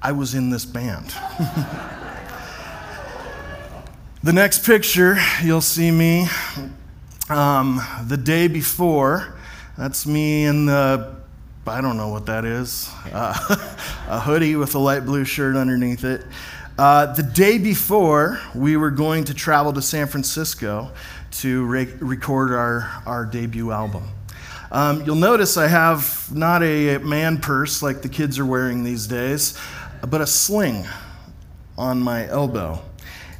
I 0.01 0.13
was 0.13 0.33
in 0.33 0.49
this 0.49 0.63
band. 0.63 1.07
the 4.23 4.31
next 4.31 4.65
picture, 4.65 5.17
you'll 5.43 5.59
see 5.59 5.91
me 5.91 6.27
um, 7.27 7.81
the 8.05 8.15
day 8.15 8.47
before. 8.47 9.35
That's 9.77 10.07
me 10.07 10.45
in 10.45 10.67
the, 10.67 11.17
I 11.67 11.81
don't 11.81 11.97
know 11.97 12.07
what 12.07 12.27
that 12.27 12.45
is, 12.45 12.89
uh, 13.11 13.35
a 14.07 14.21
hoodie 14.21 14.55
with 14.55 14.73
a 14.73 14.79
light 14.79 15.03
blue 15.03 15.25
shirt 15.25 15.57
underneath 15.57 16.05
it. 16.05 16.23
Uh, 16.77 17.11
the 17.13 17.23
day 17.23 17.57
before, 17.57 18.39
we 18.53 18.77
were 18.77 18.91
going 18.91 19.23
to 19.23 19.33
travel 19.33 19.73
to 19.73 19.81
San 19.81 20.07
Francisco 20.07 20.91
to 21.31 21.65
re- 21.65 21.93
record 21.99 22.51
our, 22.51 23.01
our 23.05 23.25
debut 23.25 23.71
album. 23.71 24.03
Um, 24.71 25.03
you'll 25.03 25.15
notice 25.15 25.57
I 25.57 25.67
have 25.67 26.29
not 26.31 26.61
a 26.61 26.97
man 26.99 27.39
purse 27.39 27.81
like 27.81 28.01
the 28.01 28.09
kids 28.09 28.37
are 28.37 28.45
wearing 28.45 28.83
these 28.83 29.07
days 29.07 29.57
but 30.05 30.21
a 30.21 30.27
sling 30.27 30.85
on 31.77 31.99
my 31.99 32.27
elbow. 32.27 32.81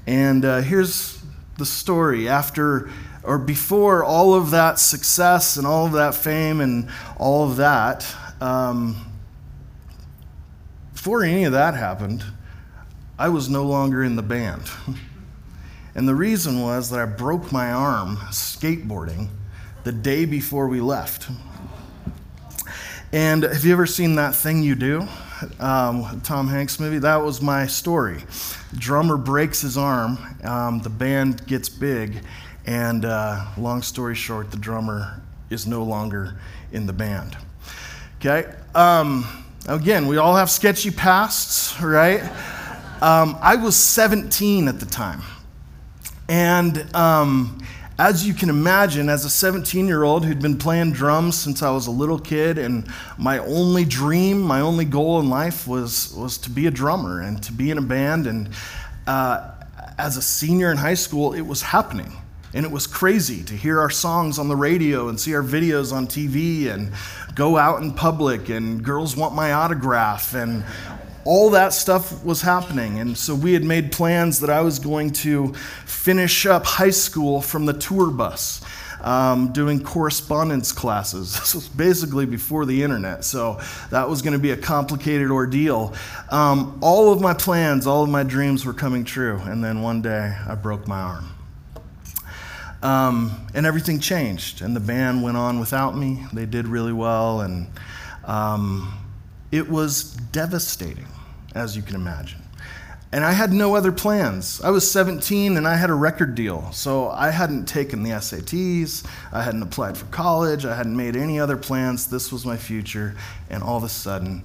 And 0.06 0.46
uh, 0.46 0.62
here's 0.62 1.22
the 1.58 1.66
story. 1.66 2.28
After 2.30 2.90
or 3.24 3.38
before 3.38 4.04
all 4.04 4.34
of 4.34 4.52
that 4.52 4.80
success 4.80 5.58
and 5.58 5.68
all 5.68 5.86
of 5.86 5.94
that 5.94 6.16
fame 6.16 6.62
and 6.62 6.90
all 7.18 7.50
of 7.50 7.58
that, 7.58 8.08
um, 8.40 8.96
before 10.94 11.24
any 11.24 11.44
of 11.44 11.52
that 11.52 11.74
happened, 11.74 12.24
I 13.20 13.30
was 13.30 13.50
no 13.50 13.66
longer 13.66 14.04
in 14.04 14.16
the 14.16 14.22
band. 14.22 14.64
and 15.96 16.08
the 16.08 16.16
reason 16.16 16.62
was 16.62 16.90
that 16.92 17.00
I 17.00 17.06
broke 17.06 17.52
my 17.52 17.72
arm 17.72 18.18
skateboarding 18.30 19.30
the 19.84 19.92
day 19.92 20.26
before 20.26 20.68
we 20.68 20.82
left. 20.82 21.30
And 23.12 23.44
have 23.44 23.64
you 23.64 23.72
ever 23.72 23.86
seen 23.86 24.16
that 24.16 24.36
thing 24.36 24.62
you 24.62 24.76
do? 24.76 25.08
um, 25.60 26.22
Tom 26.22 26.48
Hanks 26.48 26.80
movie, 26.80 27.00
that 27.00 27.18
was 27.18 27.42
my 27.42 27.68
story. 27.68 28.24
Drummer 28.74 29.18
breaks 29.18 29.62
his 29.62 29.78
arm, 29.78 30.18
um, 30.44 30.80
the 30.80 30.90
band 30.90 31.46
gets 31.48 31.70
big, 31.70 32.24
and 32.66 33.06
uh, 33.06 33.46
long 33.58 33.82
story 33.82 34.16
short, 34.16 34.52
the 34.52 34.58
drummer 34.58 35.22
is 35.50 35.68
no 35.68 35.84
longer 35.84 36.38
in 36.72 36.86
the 36.86 36.94
band. 36.94 37.38
Okay? 38.20 38.52
Um, 38.76 39.26
again, 39.68 40.08
we 40.08 40.18
all 40.18 40.36
have 40.36 40.50
sketchy 40.50 40.92
pasts, 40.92 41.80
right? 41.82 42.24
Um, 43.02 43.38
I 43.42 43.58
was 43.58 43.76
17 43.76 44.68
at 44.68 44.80
the 44.80 44.86
time. 44.88 45.22
And 46.28 46.96
um, 46.96 47.64
as 48.00 48.28
you 48.28 48.34
can 48.34 48.50
imagine, 48.50 49.08
as 49.08 49.24
a 49.24 49.30
17 49.30 49.88
year 49.88 50.04
old 50.04 50.26
who'd 50.26 50.42
been 50.42 50.58
playing 50.58 50.94
drums 50.94 51.38
since 51.38 51.62
I 51.62 51.70
was 51.70 51.86
a 51.86 51.92
little 51.92 52.18
kid, 52.18 52.58
and 52.58 52.88
my 53.18 53.38
only 53.40 53.86
dream, 53.86 54.42
my 54.42 54.62
only 54.62 54.84
goal 54.84 55.20
in 55.20 55.30
life 55.30 55.68
was, 55.68 56.12
was 56.16 56.40
to 56.40 56.50
be 56.50 56.66
a 56.66 56.72
drummer 56.72 57.22
and 57.22 57.42
to 57.44 57.52
be 57.52 57.70
in 57.70 57.78
a 57.78 57.84
band. 57.84 58.26
And 58.26 58.50
uh, 59.06 59.52
as 60.00 60.18
a 60.18 60.22
senior 60.22 60.72
in 60.72 60.78
high 60.78 60.96
school, 60.96 61.34
it 61.34 61.42
was 61.42 61.62
happening. 61.62 62.12
And 62.54 62.66
it 62.66 62.72
was 62.72 62.88
crazy 62.88 63.44
to 63.44 63.54
hear 63.54 63.80
our 63.80 63.92
songs 63.92 64.40
on 64.40 64.48
the 64.48 64.56
radio 64.56 65.10
and 65.10 65.20
see 65.20 65.36
our 65.36 65.44
videos 65.44 65.94
on 65.94 66.08
TV 66.08 66.74
and 66.74 66.92
go 67.36 67.58
out 67.58 67.84
in 67.84 67.94
public 67.94 68.50
and 68.50 68.84
girls 68.84 69.16
want 69.16 69.36
my 69.36 69.54
autograph 69.54 70.34
and 70.34 70.64
all 71.28 71.50
that 71.50 71.74
stuff 71.74 72.24
was 72.24 72.42
happening. 72.42 73.00
And 73.00 73.18
so 73.18 73.36
we 73.36 73.52
had 73.52 73.66
made 73.66 73.92
plans 73.92 74.40
that 74.40 74.50
I 74.50 74.62
was 74.62 74.80
going 74.80 75.12
to 75.12 75.54
finish 75.86 76.46
up 76.46 76.66
high 76.66 76.90
school 76.90 77.42
from 77.42 77.66
the 77.66 77.74
tour 77.74 78.10
bus. 78.10 78.62
Um, 79.02 79.54
doing 79.54 79.84
correspondence 79.84 80.72
classes. 80.72 81.36
This 81.40 81.54
was 81.54 81.68
basically 81.68 82.26
before 82.26 82.66
the 82.66 82.82
internet, 82.82 83.24
so 83.24 83.62
that 83.92 84.10
was 84.10 84.24
going 84.24 84.34
to 84.34 84.40
be 84.40 84.50
a 84.50 84.58
complicated 84.58 85.30
ordeal. 85.30 85.94
Um, 86.32 86.80
all 86.82 87.14
of 87.14 87.22
my 87.22 87.36
plans, 87.36 87.86
all 87.86 88.04
of 88.04 88.10
my 88.10 88.24
dreams 88.24 88.66
were 88.66 88.74
coming 88.74 89.04
true, 89.04 89.38
and 89.46 89.64
then 89.64 89.84
one 89.84 90.02
day 90.02 90.36
I 90.48 90.56
broke 90.56 90.88
my 90.88 91.00
arm. 91.00 91.30
Um, 92.82 93.48
and 93.54 93.68
everything 93.68 94.00
changed, 94.00 94.64
and 94.64 94.76
the 94.76 94.80
band 94.80 95.22
went 95.22 95.38
on 95.38 95.60
without 95.60 95.96
me. 95.96 96.26
They 96.34 96.48
did 96.48 96.68
really 96.68 96.94
well, 96.94 97.42
and 97.42 97.68
um, 98.26 98.98
it 99.52 99.70
was 99.70 100.16
devastating 100.32 101.06
as 101.58 101.76
you 101.76 101.82
can 101.82 101.96
imagine. 101.96 102.42
And 103.12 103.24
I 103.24 103.32
had 103.32 103.54
no 103.54 103.76
other 103.76 103.92
plans. 103.94 104.60
I 104.62 104.70
was 104.70 104.90
17 104.90 105.56
and 105.56 105.66
I 105.66 105.76
had 105.76 105.90
a 105.90 105.94
record 105.94 106.36
deal. 106.36 106.70
So 106.74 107.10
I 107.10 107.32
hadn't 107.32 107.66
taken 107.66 108.04
the 108.04 108.12
SATs, 108.12 109.06
I 109.32 109.42
hadn't 109.42 109.64
applied 109.64 109.98
for 109.98 110.06
college, 110.08 110.66
I 110.66 110.76
hadn't 110.76 110.96
made 110.96 111.16
any 111.16 111.40
other 111.40 111.56
plans. 111.56 112.08
This 112.08 112.32
was 112.32 112.46
my 112.46 112.58
future. 112.58 113.16
And 113.50 113.64
all 113.64 113.78
of 113.78 113.84
a 113.84 113.90
sudden, 113.90 114.44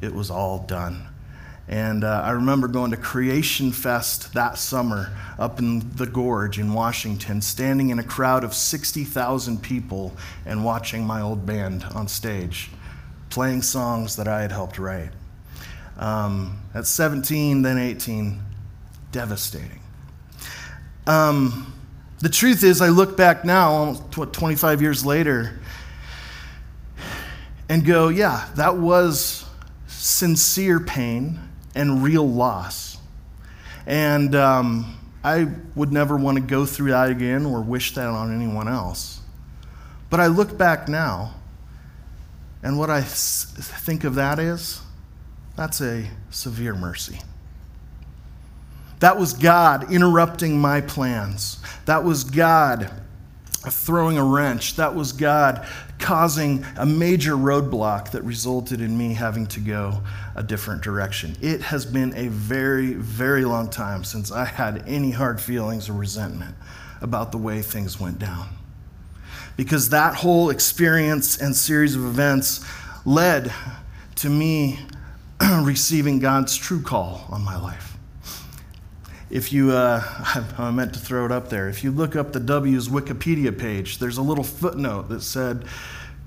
it 0.00 0.14
was 0.14 0.30
all 0.30 0.60
done. 0.60 1.08
And 1.68 2.04
uh, 2.04 2.22
I 2.24 2.30
remember 2.30 2.68
going 2.68 2.92
to 2.92 2.96
Creation 2.96 3.72
Fest 3.72 4.32
that 4.34 4.56
summer 4.56 5.10
up 5.36 5.58
in 5.58 5.80
the 5.96 6.06
gorge 6.06 6.60
in 6.60 6.72
Washington, 6.72 7.42
standing 7.42 7.90
in 7.90 7.98
a 7.98 8.04
crowd 8.04 8.44
of 8.44 8.54
60,000 8.54 9.60
people 9.60 10.16
and 10.44 10.64
watching 10.64 11.04
my 11.04 11.20
old 11.20 11.44
band 11.44 11.82
on 11.92 12.06
stage, 12.06 12.70
playing 13.30 13.62
songs 13.62 14.14
that 14.14 14.28
I 14.28 14.42
had 14.42 14.52
helped 14.52 14.78
write. 14.78 15.10
Um, 15.96 16.60
at 16.74 16.86
17, 16.86 17.62
then 17.62 17.78
18, 17.78 18.40
devastating. 19.12 19.80
Um, 21.06 21.72
the 22.20 22.28
truth 22.28 22.64
is, 22.64 22.80
I 22.80 22.88
look 22.88 23.16
back 23.16 23.44
now, 23.44 23.94
what, 24.14 24.32
25 24.32 24.82
years 24.82 25.06
later, 25.06 25.58
and 27.68 27.84
go, 27.84 28.08
yeah, 28.08 28.48
that 28.56 28.76
was 28.76 29.44
sincere 29.86 30.80
pain 30.80 31.40
and 31.74 32.02
real 32.02 32.28
loss. 32.28 32.98
And 33.86 34.34
um, 34.34 34.98
I 35.22 35.48
would 35.74 35.92
never 35.92 36.16
want 36.16 36.36
to 36.36 36.42
go 36.42 36.66
through 36.66 36.90
that 36.90 37.10
again 37.10 37.46
or 37.46 37.60
wish 37.60 37.94
that 37.94 38.06
on 38.06 38.34
anyone 38.34 38.68
else. 38.68 39.20
But 40.08 40.20
I 40.20 40.28
look 40.28 40.56
back 40.56 40.88
now, 40.88 41.34
and 42.62 42.78
what 42.78 42.90
I 42.90 43.02
think 43.02 44.04
of 44.04 44.14
that 44.16 44.38
is 44.38 44.80
that's 45.56 45.80
a 45.80 46.08
severe 46.30 46.74
mercy. 46.74 47.18
That 49.00 49.18
was 49.18 49.32
God 49.32 49.92
interrupting 49.92 50.58
my 50.58 50.80
plans. 50.80 51.58
That 51.84 52.04
was 52.04 52.24
God 52.24 52.90
throwing 53.68 54.16
a 54.16 54.24
wrench. 54.24 54.76
That 54.76 54.94
was 54.94 55.12
God 55.12 55.66
causing 55.98 56.64
a 56.76 56.86
major 56.86 57.32
roadblock 57.32 58.10
that 58.12 58.22
resulted 58.22 58.80
in 58.80 58.96
me 58.96 59.14
having 59.14 59.46
to 59.46 59.60
go 59.60 60.02
a 60.34 60.42
different 60.42 60.82
direction. 60.82 61.36
It 61.40 61.62
has 61.62 61.84
been 61.84 62.14
a 62.14 62.28
very, 62.28 62.92
very 62.92 63.44
long 63.44 63.70
time 63.70 64.04
since 64.04 64.30
I 64.30 64.44
had 64.44 64.84
any 64.86 65.10
hard 65.10 65.40
feelings 65.40 65.88
or 65.88 65.94
resentment 65.94 66.54
about 67.00 67.32
the 67.32 67.38
way 67.38 67.62
things 67.62 67.98
went 67.98 68.18
down. 68.18 68.48
Because 69.56 69.88
that 69.88 70.14
whole 70.14 70.50
experience 70.50 71.38
and 71.38 71.56
series 71.56 71.96
of 71.96 72.04
events 72.04 72.64
led 73.04 73.52
to 74.16 74.28
me 74.28 74.80
receiving 75.62 76.18
God's 76.18 76.56
true 76.56 76.82
call 76.82 77.26
on 77.30 77.42
my 77.44 77.60
life 77.60 77.96
if 79.30 79.52
you, 79.52 79.72
uh, 79.72 80.02
I 80.58 80.70
meant 80.70 80.94
to 80.94 81.00
throw 81.00 81.24
it 81.26 81.32
up 81.32 81.48
there, 81.48 81.68
if 81.68 81.82
you 81.82 81.90
look 81.90 82.16
up 82.16 82.32
the 82.32 82.40
W's 82.40 82.88
Wikipedia 82.88 83.56
page, 83.56 83.98
there's 83.98 84.18
a 84.18 84.22
little 84.22 84.44
footnote 84.44 85.08
that 85.08 85.22
said 85.22 85.64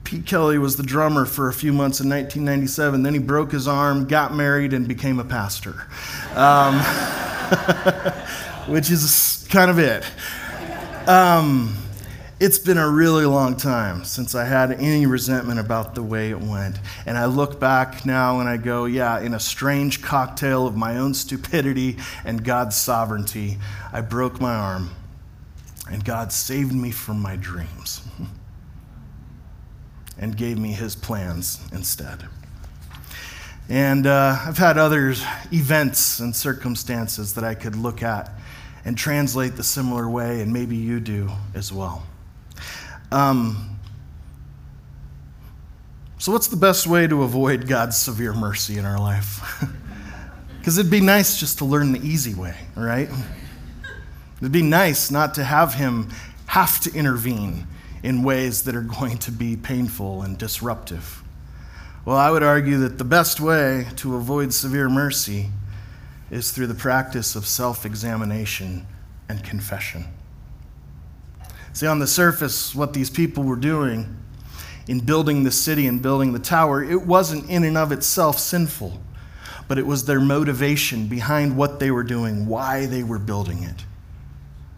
Pete 0.04 0.26
Kelley 0.26 0.58
was 0.58 0.76
the 0.76 0.84
drummer 0.84 1.26
for 1.26 1.50
a 1.50 1.54
few 1.54 1.72
months 1.72 2.00
in 2.00 2.10
1997. 2.10 3.04
Then 3.04 3.14
he 3.14 3.20
broke 3.20 3.52
his 3.52 3.68
arm, 3.68 4.08
got 4.08 4.34
married, 4.34 4.74
and 4.74 4.88
became 4.88 5.20
a 5.20 5.24
pastor, 5.24 5.88
um, 6.36 6.80
which 8.68 8.90
is 8.90 9.48
kind 9.50 9.70
of 9.70 9.80
it. 9.80 10.04
Um, 11.08 11.76
it's 12.40 12.58
been 12.58 12.78
a 12.78 12.90
really 12.90 13.26
long 13.26 13.58
time 13.58 14.06
since 14.06 14.34
I 14.34 14.46
had 14.46 14.72
any 14.72 15.06
resentment 15.06 15.60
about 15.60 15.94
the 15.94 16.04
way 16.04 16.30
it 16.30 16.40
went. 16.40 16.80
And 17.06 17.18
I 17.18 17.26
look 17.26 17.60
back 17.60 18.06
now 18.06 18.40
and 18.40 18.48
I 18.48 18.56
go, 18.56 18.86
yeah, 18.86 19.20
in 19.20 19.34
a 19.34 19.40
strange 19.40 20.02
cocktail 20.02 20.66
of 20.66 20.76
my 20.76 20.98
own 20.98 21.14
stupidity 21.14 21.98
and 22.24 22.44
God's 22.44 22.78
sovereignty, 22.78 23.58
I 23.92 24.00
broke 24.00 24.40
my 24.40 24.54
arm 24.54 24.92
and 25.92 26.06
God 26.06 26.32
saved 26.32 26.74
me 26.74 26.92
from 26.92 27.22
my 27.22 27.36
dreams 27.36 28.02
and 30.18 30.38
gave 30.38 30.58
me 30.58 30.72
his 30.72 30.96
plans 30.96 31.60
instead. 31.74 32.26
And 33.68 34.08
uh, 34.08 34.38
I've 34.46 34.58
had 34.58 34.78
other 34.78 35.14
events 35.52 36.20
and 36.20 36.34
circumstances 36.34 37.34
that 37.34 37.44
I 37.44 37.54
could 37.54 37.76
look 37.76 38.02
at 38.02 38.32
and 38.86 38.98
translate 38.98 39.58
the 39.58 39.64
similar 39.64 40.10
way, 40.10 40.42
and 40.42 40.54
maybe 40.54 40.78
you 40.78 41.02
do 41.02 41.30
as 41.54 41.72
well. 41.72 42.08
Um, 43.12 43.80
so, 46.18 46.32
what's 46.32 46.48
the 46.48 46.58
best 46.58 46.86
way 46.86 47.08
to 47.08 47.24
avoid 47.24 47.68
God's 47.68 47.98
severe 47.98 48.34
mercy 48.34 48.78
in 48.78 48.86
our 48.86 49.00
life? 49.00 49.64
Because 50.60 50.78
it'd 50.78 50.92
be 50.92 51.00
nice 51.00 51.40
just 51.40 51.60
to 51.60 51.66
learn 51.66 51.94
the 51.94 52.06
easy 52.06 52.36
way, 52.36 52.54
right? 52.76 53.10
It'd 54.40 54.52
be 54.52 54.62
nice 54.62 55.10
not 55.10 55.34
to 55.36 55.44
have 55.44 55.74
Him 55.76 56.10
have 56.48 56.80
to 56.82 56.94
intervene 56.94 57.66
in 58.04 58.24
ways 58.24 58.64
that 58.64 58.76
are 58.76 58.82
going 58.82 59.18
to 59.20 59.32
be 59.32 59.56
painful 59.56 60.22
and 60.22 60.38
disruptive. 60.38 61.24
Well, 62.06 62.18
I 62.18 62.30
would 62.32 62.44
argue 62.44 62.78
that 62.80 62.98
the 62.98 63.04
best 63.04 63.40
way 63.40 63.88
to 63.98 64.16
avoid 64.16 64.54
severe 64.54 64.90
mercy 64.90 65.50
is 66.32 66.52
through 66.52 66.68
the 66.68 66.76
practice 66.76 67.36
of 67.36 67.46
self 67.46 67.86
examination 67.86 68.86
and 69.28 69.44
confession. 69.44 70.06
See, 71.74 71.88
on 71.88 72.00
the 72.00 72.08
surface, 72.08 72.74
what 72.74 72.94
these 72.94 73.10
people 73.10 73.44
were 73.44 73.56
doing 73.56 74.18
in 74.88 75.00
building 75.00 75.44
the 75.44 75.52
city 75.52 75.88
and 75.88 76.02
building 76.02 76.34
the 76.34 76.40
tower, 76.40 76.84
it 76.84 77.06
wasn't 77.06 77.50
in 77.50 77.64
and 77.64 77.78
of 77.78 77.92
itself 77.92 78.40
sinful, 78.40 79.00
but 79.68 79.78
it 79.78 79.86
was 79.86 80.06
their 80.06 80.20
motivation 80.20 81.08
behind 81.08 81.56
what 81.56 81.80
they 81.80 81.92
were 81.92 82.04
doing, 82.04 82.48
why 82.48 82.88
they 82.88 83.04
were 83.04 83.20
building 83.20 83.64
it, 83.64 83.86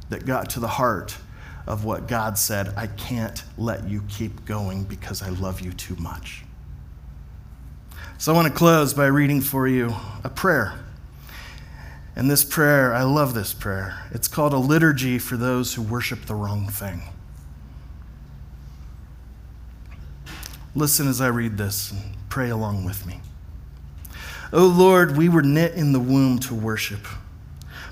that 0.10 0.26
got 0.26 0.50
to 0.50 0.60
the 0.60 0.68
heart 0.68 1.18
of 1.66 1.86
what 1.86 2.08
God 2.08 2.38
said 2.38 2.74
I 2.76 2.88
can't 2.88 3.42
let 3.58 3.88
you 3.88 4.04
keep 4.10 4.46
going 4.46 4.84
because 4.84 5.22
I 5.22 5.30
love 5.30 5.62
you 5.62 5.72
too 5.72 5.96
much. 5.96 6.44
So 8.18 8.34
I 8.34 8.36
want 8.36 8.48
to 8.48 8.54
close 8.54 8.94
by 8.94 9.06
reading 9.06 9.42
for 9.42 9.68
you 9.68 9.96
a 10.24 10.30
prayer 10.30 10.78
and 12.22 12.30
this 12.30 12.44
prayer, 12.44 12.94
I 12.94 13.02
love 13.02 13.34
this 13.34 13.52
prayer. 13.52 14.04
It's 14.12 14.28
called 14.28 14.54
a 14.54 14.58
liturgy 14.60 15.18
for 15.18 15.38
those 15.38 15.74
who 15.74 15.82
worship 15.82 16.28
the 16.28 16.36
wrong 16.36 16.68
thing. 16.68 17.02
Listen 20.76 21.08
as 21.08 21.20
I 21.20 21.30
read 21.30 21.58
this 21.58 21.90
and 21.90 22.00
pray 22.30 22.52
along 22.52 22.86
with 22.86 23.08
me. 23.08 23.22
O 24.54 24.68
Lord, 24.68 25.18
we 25.18 25.30
were 25.30 25.42
knit 25.42 25.74
in 25.74 25.94
the 25.94 26.00
womb 26.00 26.38
to 26.42 26.54
worship, 26.54 27.08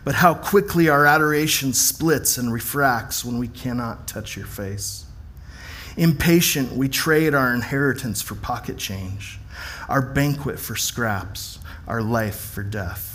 but 0.04 0.13
how 0.13 0.36
quickly 0.36 0.89
our 0.89 1.08
adoration 1.08 1.74
splits 1.74 2.38
and 2.38 2.54
refracts 2.54 3.26
when 3.26 3.39
we 3.39 3.48
cannot 3.48 4.08
touch 4.08 4.38
your 4.38 4.46
face. 4.46 5.08
Impatient, 5.98 6.74
we 6.74 6.88
trade 6.88 7.34
our 7.34 7.52
inheritance 7.52 8.22
for 8.22 8.36
pocket 8.36 8.78
change, 8.78 9.39
our 9.88 10.04
banquet 10.04 10.60
for 10.60 10.76
scraps, 10.76 11.58
our 11.88 12.04
life 12.04 12.39
for 12.39 12.62
death. 12.62 13.09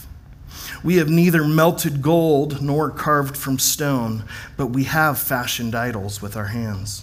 We 0.84 0.96
have 0.96 1.08
neither 1.08 1.44
melted 1.44 2.02
gold 2.02 2.60
nor 2.60 2.90
carved 2.90 3.38
from 3.38 3.58
stone, 3.58 4.24
but 4.58 4.66
we 4.66 4.84
have 4.84 5.18
fashioned 5.18 5.74
idols 5.74 6.20
with 6.20 6.36
our 6.36 6.48
hands. 6.48 7.02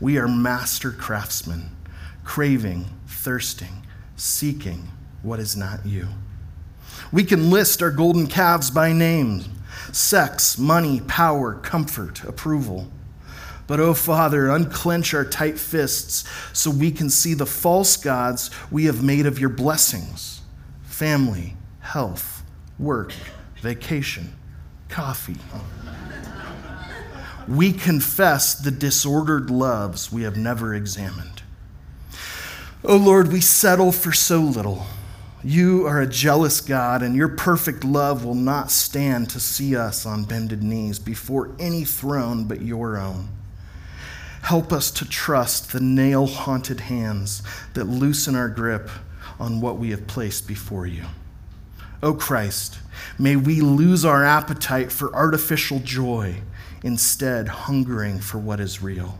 We 0.00 0.16
are 0.16 0.26
master 0.26 0.90
craftsmen, 0.90 1.76
craving, 2.24 2.86
thirsting, 3.06 3.86
seeking 4.16 4.88
what 5.22 5.40
is 5.40 5.54
not 5.54 5.84
you. 5.84 6.08
We 7.12 7.22
can 7.22 7.50
list 7.50 7.82
our 7.82 7.90
golden 7.90 8.26
calves 8.26 8.70
by 8.70 8.92
name 8.92 9.44
sex, 9.92 10.56
money, 10.58 11.00
power, 11.06 11.54
comfort, 11.54 12.24
approval. 12.24 12.90
But, 13.66 13.78
oh 13.78 13.94
Father, 13.94 14.48
unclench 14.48 15.12
our 15.12 15.24
tight 15.24 15.58
fists 15.58 16.24
so 16.54 16.70
we 16.70 16.90
can 16.90 17.10
see 17.10 17.34
the 17.34 17.46
false 17.46 17.96
gods 17.98 18.50
we 18.70 18.86
have 18.86 19.02
made 19.02 19.26
of 19.26 19.38
your 19.38 19.50
blessings 19.50 20.40
family, 20.84 21.56
health, 21.80 22.35
work, 22.78 23.12
vacation, 23.60 24.32
coffee. 24.88 25.36
we 27.48 27.72
confess 27.72 28.54
the 28.54 28.70
disordered 28.70 29.50
loves 29.50 30.12
we 30.12 30.22
have 30.22 30.36
never 30.36 30.74
examined. 30.74 31.42
Oh 32.84 32.96
Lord, 32.96 33.32
we 33.32 33.40
settle 33.40 33.92
for 33.92 34.12
so 34.12 34.40
little. 34.40 34.86
You 35.42 35.86
are 35.86 36.00
a 36.00 36.06
jealous 36.06 36.60
God, 36.60 37.02
and 37.02 37.14
your 37.14 37.28
perfect 37.28 37.84
love 37.84 38.24
will 38.24 38.34
not 38.34 38.70
stand 38.70 39.30
to 39.30 39.40
see 39.40 39.76
us 39.76 40.04
on 40.04 40.24
bended 40.24 40.62
knees 40.62 40.98
before 40.98 41.54
any 41.58 41.84
throne 41.84 42.44
but 42.44 42.62
your 42.62 42.96
own. 42.96 43.28
Help 44.42 44.72
us 44.72 44.90
to 44.92 45.08
trust 45.08 45.72
the 45.72 45.80
nail 45.80 46.26
haunted 46.26 46.80
hands 46.80 47.42
that 47.74 47.84
loosen 47.84 48.36
our 48.36 48.48
grip 48.48 48.88
on 49.40 49.60
what 49.60 49.78
we 49.78 49.90
have 49.90 50.06
placed 50.06 50.46
before 50.46 50.86
you. 50.86 51.04
O 52.06 52.14
Christ, 52.14 52.78
may 53.18 53.34
we 53.34 53.60
lose 53.60 54.04
our 54.04 54.24
appetite 54.24 54.92
for 54.92 55.12
artificial 55.12 55.80
joy, 55.80 56.36
instead, 56.84 57.48
hungering 57.48 58.20
for 58.20 58.38
what 58.38 58.60
is 58.60 58.80
real. 58.80 59.18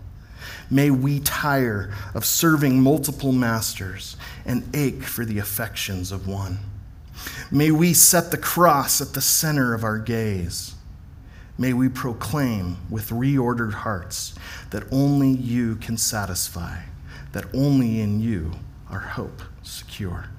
May 0.70 0.90
we 0.90 1.18
tire 1.18 1.92
of 2.14 2.24
serving 2.24 2.80
multiple 2.80 3.32
masters 3.32 4.16
and 4.44 4.62
ache 4.72 5.02
for 5.02 5.24
the 5.24 5.40
affections 5.40 6.12
of 6.12 6.28
one. 6.28 6.60
May 7.50 7.72
we 7.72 7.92
set 7.92 8.30
the 8.30 8.38
cross 8.38 9.00
at 9.00 9.14
the 9.14 9.20
center 9.20 9.74
of 9.74 9.82
our 9.82 9.98
gaze. 9.98 10.76
May 11.58 11.72
we 11.72 11.88
proclaim 11.88 12.76
with 12.88 13.10
reordered 13.10 13.72
hearts 13.72 14.32
that 14.70 14.84
only 14.92 15.30
you 15.30 15.74
can 15.74 15.96
satisfy, 15.96 16.82
that 17.32 17.52
only 17.52 18.00
in 18.00 18.20
you 18.20 18.52
our 18.88 19.00
hope 19.00 19.42
secure. 19.64 20.30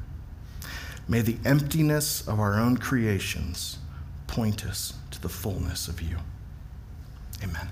May 1.07 1.21
the 1.21 1.37
emptiness 1.45 2.27
of 2.27 2.39
our 2.39 2.55
own 2.55 2.77
creations 2.77 3.77
point 4.27 4.65
us 4.65 4.93
to 5.11 5.21
the 5.21 5.29
fullness 5.29 5.87
of 5.87 6.01
you. 6.01 6.17
Amen. 7.43 7.69